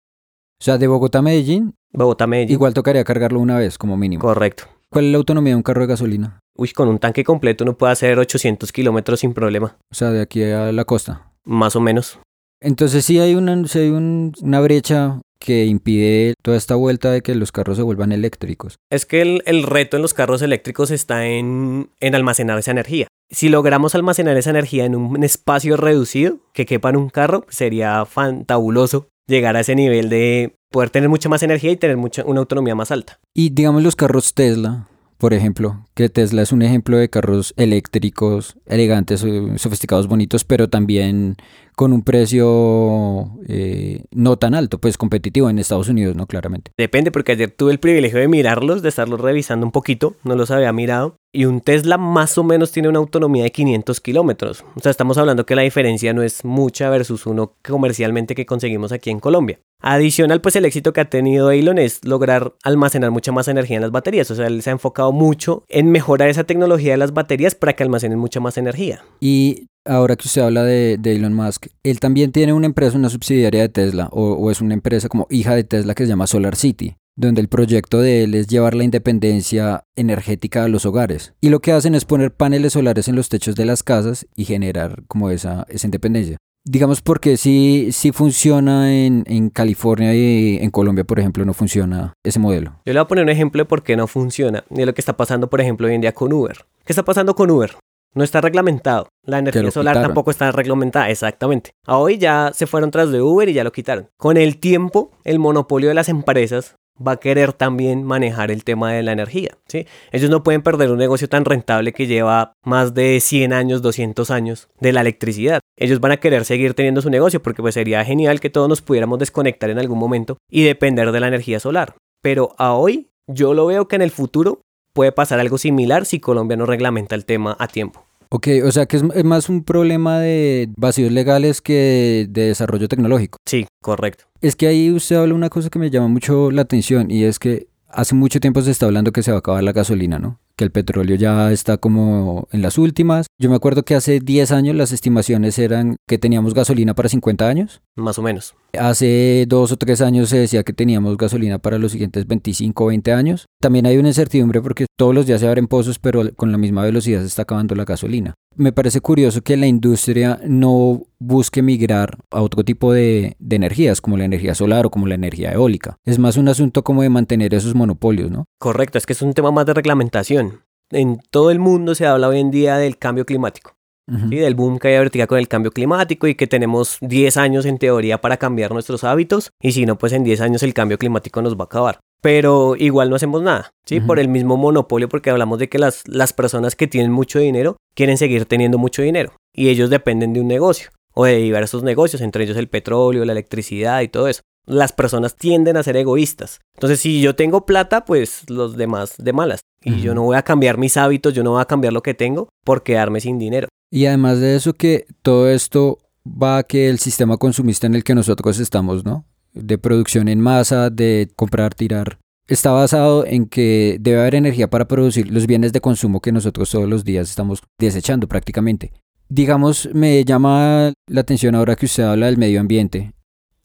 O 0.60 0.64
sea, 0.64 0.78
de 0.78 0.88
Bogotá 0.88 1.20
a 1.20 1.22
Medellín, 1.22 1.74
Bogotá, 1.92 2.28
Medellín. 2.28 2.54
igual 2.54 2.74
tocaría 2.74 3.04
cargarlo 3.04 3.40
una 3.40 3.58
vez 3.58 3.78
como 3.78 3.98
mínimo. 3.98 4.22
Correcto. 4.22 4.66
¿Cuál 4.90 5.06
es 5.06 5.12
la 5.12 5.18
autonomía 5.18 5.52
de 5.52 5.58
un 5.58 5.64
carro 5.64 5.82
de 5.82 5.88
gasolina? 5.88 6.40
Uy, 6.58 6.70
con 6.72 6.88
un 6.88 7.00
tanque 7.00 7.24
completo 7.26 7.64
uno 7.66 7.78
puede 7.78 7.92
hacer 7.94 8.18
800 8.18 8.72
kilómetros 8.72 9.20
sin 9.20 9.34
problema. 9.34 9.78
O 9.92 9.96
sea, 9.96 10.12
de 10.12 10.22
aquí 10.22 10.44
a 10.44 10.72
la 10.72 10.86
costa. 10.86 11.34
Más 11.44 11.76
o 11.76 11.82
menos. 11.82 12.20
Entonces 12.62 13.04
sí 13.06 13.20
hay 13.20 13.36
una, 13.36 13.68
sí 13.68 13.80
hay 13.80 13.90
un- 13.90 14.32
una 14.42 14.62
brecha 14.62 15.20
que 15.40 15.66
impide 15.66 16.34
toda 16.42 16.56
esta 16.56 16.76
vuelta 16.76 17.12
de 17.12 17.22
que 17.22 17.36
los 17.36 17.52
carros 17.52 17.76
se 17.76 17.84
vuelvan 17.84 18.14
eléctricos. 18.14 18.78
Es 18.90 19.06
que 19.06 19.22
el, 19.22 19.44
el 19.46 19.64
reto 19.64 19.98
en 19.98 20.02
los 20.02 20.14
carros 20.14 20.42
eléctricos 20.42 20.90
está 20.92 21.28
en, 21.28 21.90
en 22.00 22.16
almacenar 22.16 22.58
esa 22.58 22.72
energía. 22.72 23.08
Si 23.30 23.50
logramos 23.50 23.94
almacenar 23.94 24.38
esa 24.38 24.52
energía 24.52 24.86
en 24.86 24.96
un 24.96 25.24
espacio 25.24 25.76
reducido 25.76 26.38
que 26.54 26.66
quepa 26.66 26.90
en 26.90 26.96
un 26.98 27.10
carro, 27.10 27.46
sería 27.50 28.06
fantabuloso 28.06 29.10
llegar 29.28 29.56
a 29.56 29.62
ese 29.62 29.76
nivel 29.76 30.10
de 30.10 30.58
poder 30.70 30.90
tener 30.90 31.10
mucha 31.10 31.30
más 31.30 31.44
energía 31.44 31.72
y 31.72 31.78
tener 31.78 31.98
mucha, 31.98 32.24
una 32.26 32.40
autonomía 32.40 32.76
más 32.76 32.92
alta. 32.92 33.20
Y 33.34 33.50
digamos 33.52 33.84
los 33.84 33.96
carros 33.96 34.34
Tesla, 34.34 34.88
por 35.18 35.34
ejemplo, 35.34 35.88
que 35.94 36.10
Tesla 36.10 36.42
es 36.42 36.52
un 36.52 36.62
ejemplo 36.62 36.98
de 36.98 37.10
carros 37.10 37.54
eléctricos, 37.58 38.58
elegantes, 38.66 39.24
eh, 39.24 39.58
sofisticados, 39.58 40.08
bonitos, 40.08 40.44
pero 40.44 40.70
también 40.70 41.38
con 41.76 41.94
un 41.94 42.04
precio 42.04 43.32
eh, 43.48 44.04
no 44.12 44.38
tan 44.38 44.56
alto, 44.56 44.80
pues 44.80 44.98
competitivo 44.98 45.50
en 45.50 45.60
Estados 45.60 45.90
Unidos, 45.90 46.16
¿no? 46.16 46.26
Claramente. 46.26 46.72
Depende, 46.78 47.12
porque 47.12 47.34
ayer 47.34 47.52
tuve 47.52 47.72
el 47.72 47.80
privilegio 47.80 48.20
de 48.20 48.28
mirarlos, 48.28 48.82
de 48.82 48.90
estarlos 48.90 49.20
revisando 49.20 49.66
un 49.66 49.72
poquito, 49.72 50.16
no 50.24 50.36
los 50.36 50.52
había 50.52 50.72
mirado. 50.72 51.18
Y 51.34 51.46
un 51.46 51.60
Tesla 51.60 51.98
más 51.98 52.38
o 52.38 52.46
menos 52.46 52.72
tiene 52.72 52.88
una 52.88 53.00
autonomía 53.00 53.44
de 53.44 53.52
500 53.52 54.00
kilómetros. 54.00 54.64
O 54.76 54.80
sea, 54.80 54.90
estamos 54.90 55.18
hablando 55.18 55.46
que 55.46 55.56
la 55.56 55.64
diferencia 55.64 56.14
no 56.14 56.24
es 56.24 56.46
mucha 56.46 56.90
versus 56.90 57.26
uno 57.26 57.56
comercialmente 57.62 58.36
que 58.36 58.46
conseguimos 58.46 58.94
aquí 58.94 59.10
en 59.10 59.20
Colombia. 59.20 59.60
Adicional, 59.82 60.40
pues 60.40 60.56
el 60.56 60.64
éxito 60.64 60.94
que 60.94 61.02
ha 61.02 61.10
tenido 61.10 61.52
Elon 61.52 61.78
es 61.78 62.06
lograr 62.06 62.54
almacenar 62.64 63.12
mucha 63.12 63.34
más 63.34 63.50
energía 63.50 63.76
en 63.76 63.82
las 63.82 63.92
baterías. 63.92 64.32
O 64.32 64.36
sea, 64.36 64.48
él 64.48 64.62
se 64.62 64.70
ha 64.70 64.74
enfocado 64.74 65.12
mucho 65.12 65.64
en 65.68 65.92
mejorar 65.92 66.30
esa 66.30 66.46
tecnología 66.46 66.92
de 66.92 66.98
las 66.98 67.14
baterías 67.14 67.54
para 67.54 67.74
que 67.74 67.84
almacenen 67.84 68.18
mucha 68.18 68.40
más 68.40 68.58
energía. 68.58 69.04
Y 69.20 69.68
ahora 69.86 70.16
que 70.16 70.28
usted 70.28 70.42
habla 70.42 70.64
de, 70.64 71.00
Elon 71.04 71.34
Musk, 71.34 71.68
él 71.84 72.00
también 72.00 72.32
tiene 72.32 72.54
una 72.54 72.66
empresa, 72.66 72.98
una 72.98 73.10
subsidiaria 73.10 73.62
de 73.62 73.70
Tesla, 73.70 74.10
o, 74.12 74.52
es 74.52 74.62
una 74.62 74.74
empresa 74.74 75.08
como 75.08 75.28
hija 75.30 75.56
de 75.56 75.64
Tesla 75.64 75.94
que 75.94 76.04
se 76.04 76.10
llama 76.10 76.28
Solar 76.28 76.56
City, 76.56 76.98
donde 77.16 77.42
el 77.42 77.48
proyecto 77.48 78.02
de 78.02 78.24
él 78.24 78.36
es 78.36 78.48
llevar 78.48 78.74
la 78.74 78.84
independencia 78.84 79.84
energética 79.96 80.64
a 80.64 80.68
los 80.68 80.86
hogares. 80.86 81.34
Y 81.42 81.50
lo 81.50 81.60
que 81.60 81.72
hacen 81.72 81.96
es 81.96 82.06
poner 82.06 82.34
paneles 82.34 82.74
solares 82.74 83.08
en 83.08 83.16
los 83.16 83.30
techos 83.30 83.56
de 83.56 83.66
las 83.66 83.84
casas 83.84 84.28
y 84.36 84.46
generar 84.46 85.04
como 85.08 85.30
esa, 85.30 85.66
esa 85.70 85.88
independencia. 85.88 86.38
Digamos 86.68 87.04
porque 87.04 87.38
sí, 87.38 87.90
sí 87.92 88.12
funciona 88.12 88.92
en, 88.92 89.52
California 89.52 90.16
y 90.16 90.58
en 90.58 90.72
Colombia, 90.72 91.04
por 91.04 91.20
ejemplo, 91.20 91.46
no 91.46 91.54
funciona 91.54 92.14
ese 92.24 92.40
modelo. 92.40 92.72
Yo 92.88 92.94
le 92.94 93.00
voy 93.00 93.06
a 93.06 93.08
poner 93.08 93.24
un 93.24 93.30
ejemplo 93.30 93.62
de 93.62 93.66
por 93.66 93.84
qué 93.84 93.96
no 93.96 94.08
funciona 94.08 94.64
y 94.72 94.78
de 94.78 94.88
lo 94.88 94.96
que 94.96 95.02
está 95.02 95.16
pasando, 95.16 95.48
por 95.48 95.62
ejemplo, 95.62 95.86
hoy 95.86 95.94
en 95.94 96.02
día 96.02 96.14
con 96.14 96.34
Uber. 96.34 96.66
¿Qué 96.84 96.92
está 96.92 97.06
pasando 97.06 97.36
con 97.36 97.52
Uber? 97.52 97.76
No 98.16 98.24
está 98.24 98.42
reglamentado. 98.42 99.10
La 99.24 99.40
energía 99.40 99.70
solar 99.72 99.94
quitaron. 99.94 100.10
tampoco 100.10 100.32
está 100.32 100.52
reglamentada, 100.52 101.10
exactamente. 101.10 101.72
A 101.86 101.98
hoy 101.98 102.18
ya 102.18 102.52
se 102.54 102.66
fueron 102.66 102.90
tras 102.90 103.12
de 103.12 103.22
Uber 103.22 103.50
y 103.50 103.54
ya 103.54 103.64
lo 103.64 103.72
quitaron. 103.72 104.08
Con 104.18 104.38
el 104.38 104.58
tiempo, 104.58 105.12
el 105.26 105.38
monopolio 105.38 105.90
de 105.90 105.96
las 105.96 106.08
empresas 106.10 106.76
va 107.06 107.14
a 107.14 107.20
querer 107.20 107.54
también 107.54 108.04
manejar 108.04 108.52
el 108.52 108.64
tema 108.64 108.94
de 108.94 109.04
la 109.04 109.12
energía, 109.12 109.58
¿sí? 109.68 109.86
Ellos 110.12 110.30
no 110.30 110.44
pueden 110.44 110.62
perder 110.62 110.92
un 110.92 110.98
negocio 110.98 111.28
tan 111.28 111.44
rentable 111.44 111.92
que 111.92 112.08
lleva 112.08 112.54
más 112.64 112.94
de 112.94 113.20
100 113.20 113.54
años, 113.54 113.82
200 113.82 114.32
años 114.32 114.70
de 114.80 114.94
la 114.94 115.02
electricidad. 115.02 115.60
Ellos 115.78 116.00
van 116.00 116.14
a 116.14 116.18
querer 116.18 116.46
seguir 116.46 116.74
teniendo 116.74 117.02
su 117.02 117.10
negocio 117.10 117.42
porque 117.42 117.62
pues 117.62 117.74
sería 117.74 118.06
genial 118.06 118.40
que 118.40 118.50
todos 118.50 118.70
nos 118.70 118.82
pudiéramos 118.82 119.20
desconectar 119.20 119.70
en 119.70 119.80
algún 119.80 120.00
momento 120.00 120.38
y 120.50 120.64
depender 120.64 121.12
de 121.12 121.20
la 121.20 121.28
energía 121.28 121.60
solar. 121.60 121.96
Pero 122.22 122.56
a 122.58 122.74
hoy 122.74 123.10
yo 123.28 123.54
lo 123.54 123.66
veo 123.66 123.88
que 123.88 123.98
en 123.98 124.02
el 124.02 124.12
futuro 124.12 124.62
puede 124.94 125.12
pasar 125.12 125.40
algo 125.40 125.58
similar 125.58 126.06
si 126.06 126.20
Colombia 126.20 126.56
no 126.56 126.66
reglamenta 126.66 127.16
el 127.16 127.26
tema 127.26 127.58
a 127.60 127.68
tiempo. 127.68 128.05
Ok, 128.30 128.48
o 128.64 128.72
sea 128.72 128.86
que 128.86 128.98
es, 128.98 129.04
es 129.14 129.24
más 129.24 129.50
un 129.50 129.64
problema 129.64 130.20
de 130.20 130.70
vacíos 130.78 131.12
legales 131.12 131.62
que 131.62 132.28
de 132.30 132.48
desarrollo 132.48 132.88
tecnológico. 132.88 133.38
Sí, 133.46 133.68
correcto. 133.82 134.26
Es 134.42 134.56
que 134.56 134.68
ahí 134.68 134.92
usted 134.92 135.16
habla 135.16 135.34
una 135.34 135.50
cosa 135.50 135.70
que 135.70 135.80
me 135.80 135.90
llama 135.90 136.08
mucho 136.08 136.52
la 136.52 136.64
atención 136.64 137.10
y 137.10 137.24
es 137.24 137.40
que 137.40 137.68
hace 137.96 138.14
mucho 138.14 138.40
tiempo 138.40 138.62
se 138.62 138.72
está 138.72 138.86
hablando 138.86 139.12
que 139.12 139.24
se 139.24 139.32
va 139.32 139.38
a 139.38 139.40
acabar 139.40 139.64
la 139.64 139.72
gasolina, 139.72 140.20
¿no? 140.20 140.40
Que 140.56 140.64
el 140.64 140.72
petróleo 140.72 141.16
ya 141.16 141.52
está 141.52 141.78
como 141.78 142.48
en 142.52 142.62
las 142.62 142.78
últimas. 142.78 143.28
Yo 143.40 143.50
me 143.50 143.56
acuerdo 143.56 143.84
que 143.84 143.96
hace 143.96 144.20
10 144.20 144.52
años 144.52 144.76
las 144.76 144.92
estimaciones 144.92 145.58
eran 145.60 145.96
que 146.08 146.18
teníamos 146.18 146.54
gasolina 146.54 146.94
para 146.94 147.10
50 147.10 147.48
años. 147.48 147.82
Más 147.96 148.20
o 148.20 148.22
menos. 148.22 148.56
Hace 148.80 149.46
dos 149.48 149.72
o 149.72 149.78
tres 149.78 150.02
años 150.02 150.30
se 150.30 150.38
decía 150.38 150.64
que 150.64 150.74
teníamos 150.74 151.18
gasolina 151.18 151.60
para 151.60 151.78
los 151.78 151.92
siguientes 151.92 152.28
25 152.28 152.84
o 152.84 152.88
20 152.88 153.14
años. 153.14 153.46
También 153.62 153.86
hay 153.86 153.98
una 153.98 154.10
incertidumbre 154.10 154.62
porque 154.62 154.86
todos 154.98 155.14
los 155.14 155.26
días 155.26 155.42
se 155.42 155.48
abren 155.48 155.68
pozos, 155.68 156.00
pero 156.00 156.24
con 156.36 156.52
la 156.52 156.58
misma 156.58 156.84
velocidad 156.84 157.22
se 157.22 157.28
está 157.28 157.44
acabando 157.44 157.76
la 157.76 157.86
gasolina. 157.86 158.34
Me 158.56 158.72
parece 158.72 159.02
curioso 159.02 159.42
que 159.42 159.58
la 159.58 159.68
industria 159.68 160.40
no 160.46 161.04
busque 161.20 161.62
migrar 161.62 162.18
a 162.32 162.42
otro 162.42 162.64
tipo 162.64 162.94
de, 162.94 163.36
de 163.40 163.56
energías, 163.56 164.00
como 164.02 164.18
la 164.18 164.26
energía 164.26 164.56
solar 164.56 164.86
o 164.86 164.90
como 164.90 165.08
la 165.08 165.16
energía 165.16 165.52
eólica. 165.52 165.98
Es 166.06 166.20
más 166.20 166.38
un 166.38 166.48
asunto 166.48 166.84
como 166.84 167.02
de 167.02 167.10
mantener 167.10 167.54
esos 167.54 167.76
monopolios, 167.76 168.32
¿no? 168.32 168.46
Correcto, 168.60 168.98
es 168.98 169.06
que 169.06 169.14
es 169.14 169.22
un 169.22 169.34
tema 169.34 169.52
más 169.52 169.66
de 169.66 169.74
reglamentación. 169.74 170.62
En 170.92 171.20
todo 171.32 171.52
el 171.52 171.60
mundo 171.60 171.96
se 171.96 172.06
habla 172.06 172.28
hoy 172.28 172.40
en 172.40 172.52
día 172.52 172.78
del 172.78 172.98
cambio 172.98 173.26
climático. 173.26 173.75
¿Sí? 174.08 174.36
del 174.36 174.56
boom 174.56 174.80
que 174.80 174.90
hay 174.90 174.96
ahorita 174.96 175.28
con 175.28 175.40
el 175.40 175.48
cambio 175.48 175.72
climático 175.72 176.28
y 176.28 176.36
que 176.36 176.48
tenemos 176.48 176.98
10 177.02 177.38
años 177.38 177.66
en 177.66 177.78
teoría 177.78 178.22
para 178.22 178.38
cambiar 178.38 178.72
nuestros 178.72 179.04
hábitos 179.04 179.52
y 179.62 179.72
si 179.72 179.86
no, 179.86 179.98
pues 179.98 180.14
en 180.14 180.24
10 180.24 180.42
años 180.42 180.64
el 180.64 180.74
cambio 180.74 180.98
climático 180.98 181.42
nos 181.42 181.56
va 181.56 181.64
a 181.64 181.66
acabar. 181.66 182.00
Pero 182.22 182.76
igual 182.76 183.10
no 183.10 183.16
hacemos 183.16 183.44
nada, 183.44 183.72
¿sí? 183.86 184.00
Por 184.00 184.20
el 184.20 184.30
mismo 184.30 184.58
monopolio, 184.58 185.08
porque 185.08 185.30
hablamos 185.30 185.60
de 185.60 185.70
que 185.70 185.78
las, 185.78 186.04
las 186.08 186.34
personas 186.34 186.76
que 186.76 186.88
tienen 186.88 187.12
mucho 187.12 187.38
dinero 187.38 187.78
quieren 187.94 188.18
seguir 188.18 188.46
teniendo 188.46 188.78
mucho 188.78 189.04
dinero 189.04 189.34
y 189.54 189.70
ellos 189.70 189.90
dependen 189.90 190.34
de 190.34 190.42
un 190.42 190.48
negocio 190.48 190.90
o 191.14 191.26
de 191.26 191.38
diversos 191.38 191.84
negocios, 191.84 192.22
entre 192.22 192.44
ellos 192.44 192.58
el 192.58 192.68
petróleo, 192.68 193.26
la 193.26 193.32
electricidad 193.32 194.02
y 194.02 194.08
todo 194.08 194.28
eso. 194.28 194.42
Las 194.66 194.92
personas 194.94 195.36
tienden 195.36 195.78
a 195.78 195.84
ser 195.84 195.98
egoístas. 195.98 196.60
Entonces, 196.76 197.00
si 197.00 197.22
yo 197.22 197.36
tengo 197.36 197.66
plata, 197.66 198.06
pues 198.06 198.50
los 198.50 198.78
demás 198.78 199.16
de 199.18 199.34
malas. 199.34 199.62
Y 199.84 200.02
yo 200.02 200.16
no 200.16 200.24
voy 200.24 200.36
a 200.36 200.42
cambiar 200.42 200.80
mis 200.80 200.98
hábitos, 200.98 201.34
yo 201.34 201.44
no 201.44 201.52
voy 201.52 201.62
a 201.62 201.66
cambiar 201.66 201.94
lo 201.94 202.02
que 202.02 202.16
tengo 202.16 202.50
por 202.64 202.82
quedarme 202.82 203.22
sin 203.22 203.38
dinero. 203.38 203.68
Y 203.92 204.08
además 204.08 204.40
de 204.40 204.56
eso 204.56 204.74
que 204.74 205.06
todo 205.22 205.48
esto 205.50 206.00
va 206.26 206.58
a 206.58 206.64
que 206.64 206.90
el 206.90 206.98
sistema 206.98 207.38
consumista 207.38 207.86
en 207.86 207.96
el 207.96 208.04
que 208.04 208.16
nosotros 208.16 208.60
estamos, 208.60 209.06
¿no? 209.06 209.26
De 209.54 209.78
producción 209.78 210.28
en 210.28 210.42
masa, 210.42 210.90
de 210.90 211.30
comprar, 211.36 211.76
tirar, 211.76 212.18
está 212.48 212.72
basado 212.72 213.26
en 213.26 213.46
que 213.46 213.98
debe 214.00 214.20
haber 214.20 214.36
energía 214.36 214.70
para 214.70 214.88
producir 214.88 215.32
los 215.32 215.48
bienes 215.48 215.74
de 215.74 215.82
consumo 215.82 216.20
que 216.20 216.32
nosotros 216.32 216.70
todos 216.70 216.90
los 216.90 217.04
días 217.04 217.30
estamos 217.30 217.62
desechando 217.80 218.28
prácticamente. 218.28 218.92
Digamos, 219.30 219.90
me 219.94 220.24
llama 220.24 220.94
la 221.08 221.22
atención 221.22 221.56
ahora 221.56 221.76
que 221.76 221.86
usted 221.86 222.04
habla 222.04 222.28
del 222.28 222.38
medio 222.38 222.60
ambiente, 222.60 223.14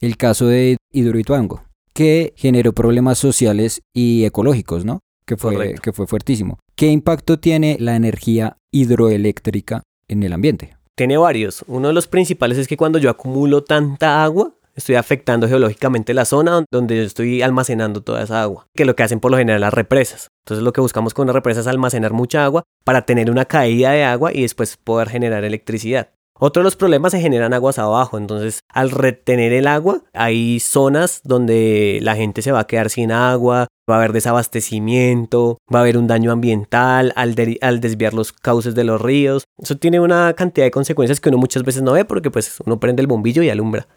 el 0.01 0.17
caso 0.17 0.47
de 0.47 0.77
Hidroituango, 0.91 1.63
que 1.93 2.33
generó 2.35 2.73
problemas 2.73 3.19
sociales 3.19 3.81
y 3.93 4.25
ecológicos, 4.25 4.83
¿no? 4.83 4.99
Que 5.25 5.37
fue, 5.37 5.75
que 5.75 5.93
fue 5.93 6.07
fuertísimo. 6.07 6.59
¿Qué 6.75 6.87
impacto 6.87 7.39
tiene 7.39 7.77
la 7.79 7.95
energía 7.95 8.57
hidroeléctrica 8.71 9.83
en 10.07 10.23
el 10.23 10.33
ambiente? 10.33 10.75
Tiene 10.95 11.17
varios. 11.17 11.63
Uno 11.67 11.89
de 11.89 11.93
los 11.93 12.07
principales 12.07 12.57
es 12.57 12.67
que 12.67 12.75
cuando 12.75 12.99
yo 12.99 13.09
acumulo 13.09 13.63
tanta 13.63 14.23
agua, 14.23 14.55
estoy 14.75 14.95
afectando 14.95 15.47
geológicamente 15.47 16.13
la 16.13 16.25
zona 16.25 16.65
donde 16.71 16.97
yo 16.97 17.03
estoy 17.03 17.41
almacenando 17.41 18.01
toda 18.01 18.23
esa 18.23 18.41
agua, 18.41 18.67
que 18.75 18.83
es 18.83 18.87
lo 18.87 18.95
que 18.95 19.03
hacen 19.03 19.19
por 19.19 19.31
lo 19.31 19.37
general 19.37 19.61
las 19.61 19.73
represas. 19.73 20.29
Entonces 20.43 20.63
lo 20.63 20.73
que 20.73 20.81
buscamos 20.81 21.13
con 21.13 21.23
una 21.23 21.33
represa 21.33 21.61
es 21.61 21.67
almacenar 21.67 22.13
mucha 22.13 22.43
agua 22.43 22.63
para 22.83 23.05
tener 23.05 23.29
una 23.29 23.45
caída 23.45 23.91
de 23.91 24.03
agua 24.03 24.33
y 24.33 24.41
después 24.41 24.77
poder 24.77 25.09
generar 25.09 25.43
electricidad. 25.43 26.09
Otro 26.43 26.61
de 26.61 26.63
los 26.63 26.75
problemas 26.75 27.11
se 27.11 27.21
generan 27.21 27.53
aguas 27.53 27.77
abajo, 27.77 28.17
entonces 28.17 28.61
al 28.67 28.89
retener 28.89 29.53
el 29.53 29.67
agua 29.67 30.01
hay 30.11 30.59
zonas 30.59 31.21
donde 31.23 31.99
la 32.01 32.15
gente 32.15 32.41
se 32.41 32.51
va 32.51 32.61
a 32.61 32.65
quedar 32.65 32.89
sin 32.89 33.11
agua, 33.11 33.67
va 33.87 33.93
a 33.93 33.97
haber 33.99 34.11
desabastecimiento, 34.11 35.59
va 35.71 35.77
a 35.77 35.81
haber 35.83 35.99
un 35.99 36.07
daño 36.07 36.31
ambiental 36.31 37.13
al, 37.15 37.35
al, 37.61 37.79
desviar 37.79 38.15
los 38.15 38.33
cauces 38.33 38.73
de 38.73 38.83
los 38.83 38.99
ríos. 38.99 39.43
Eso 39.61 39.77
tiene 39.77 39.99
una 39.99 40.33
cantidad 40.33 40.65
de 40.65 40.71
consecuencias 40.71 41.19
que 41.19 41.29
uno 41.29 41.37
muchas 41.37 41.61
veces 41.61 41.83
no 41.83 41.91
ve 41.91 42.05
porque 42.05 42.31
pues 42.31 42.57
uno 42.65 42.79
prende 42.79 43.01
el 43.01 43.07
bombillo 43.07 43.43
y 43.43 43.51
alumbra. 43.51 43.87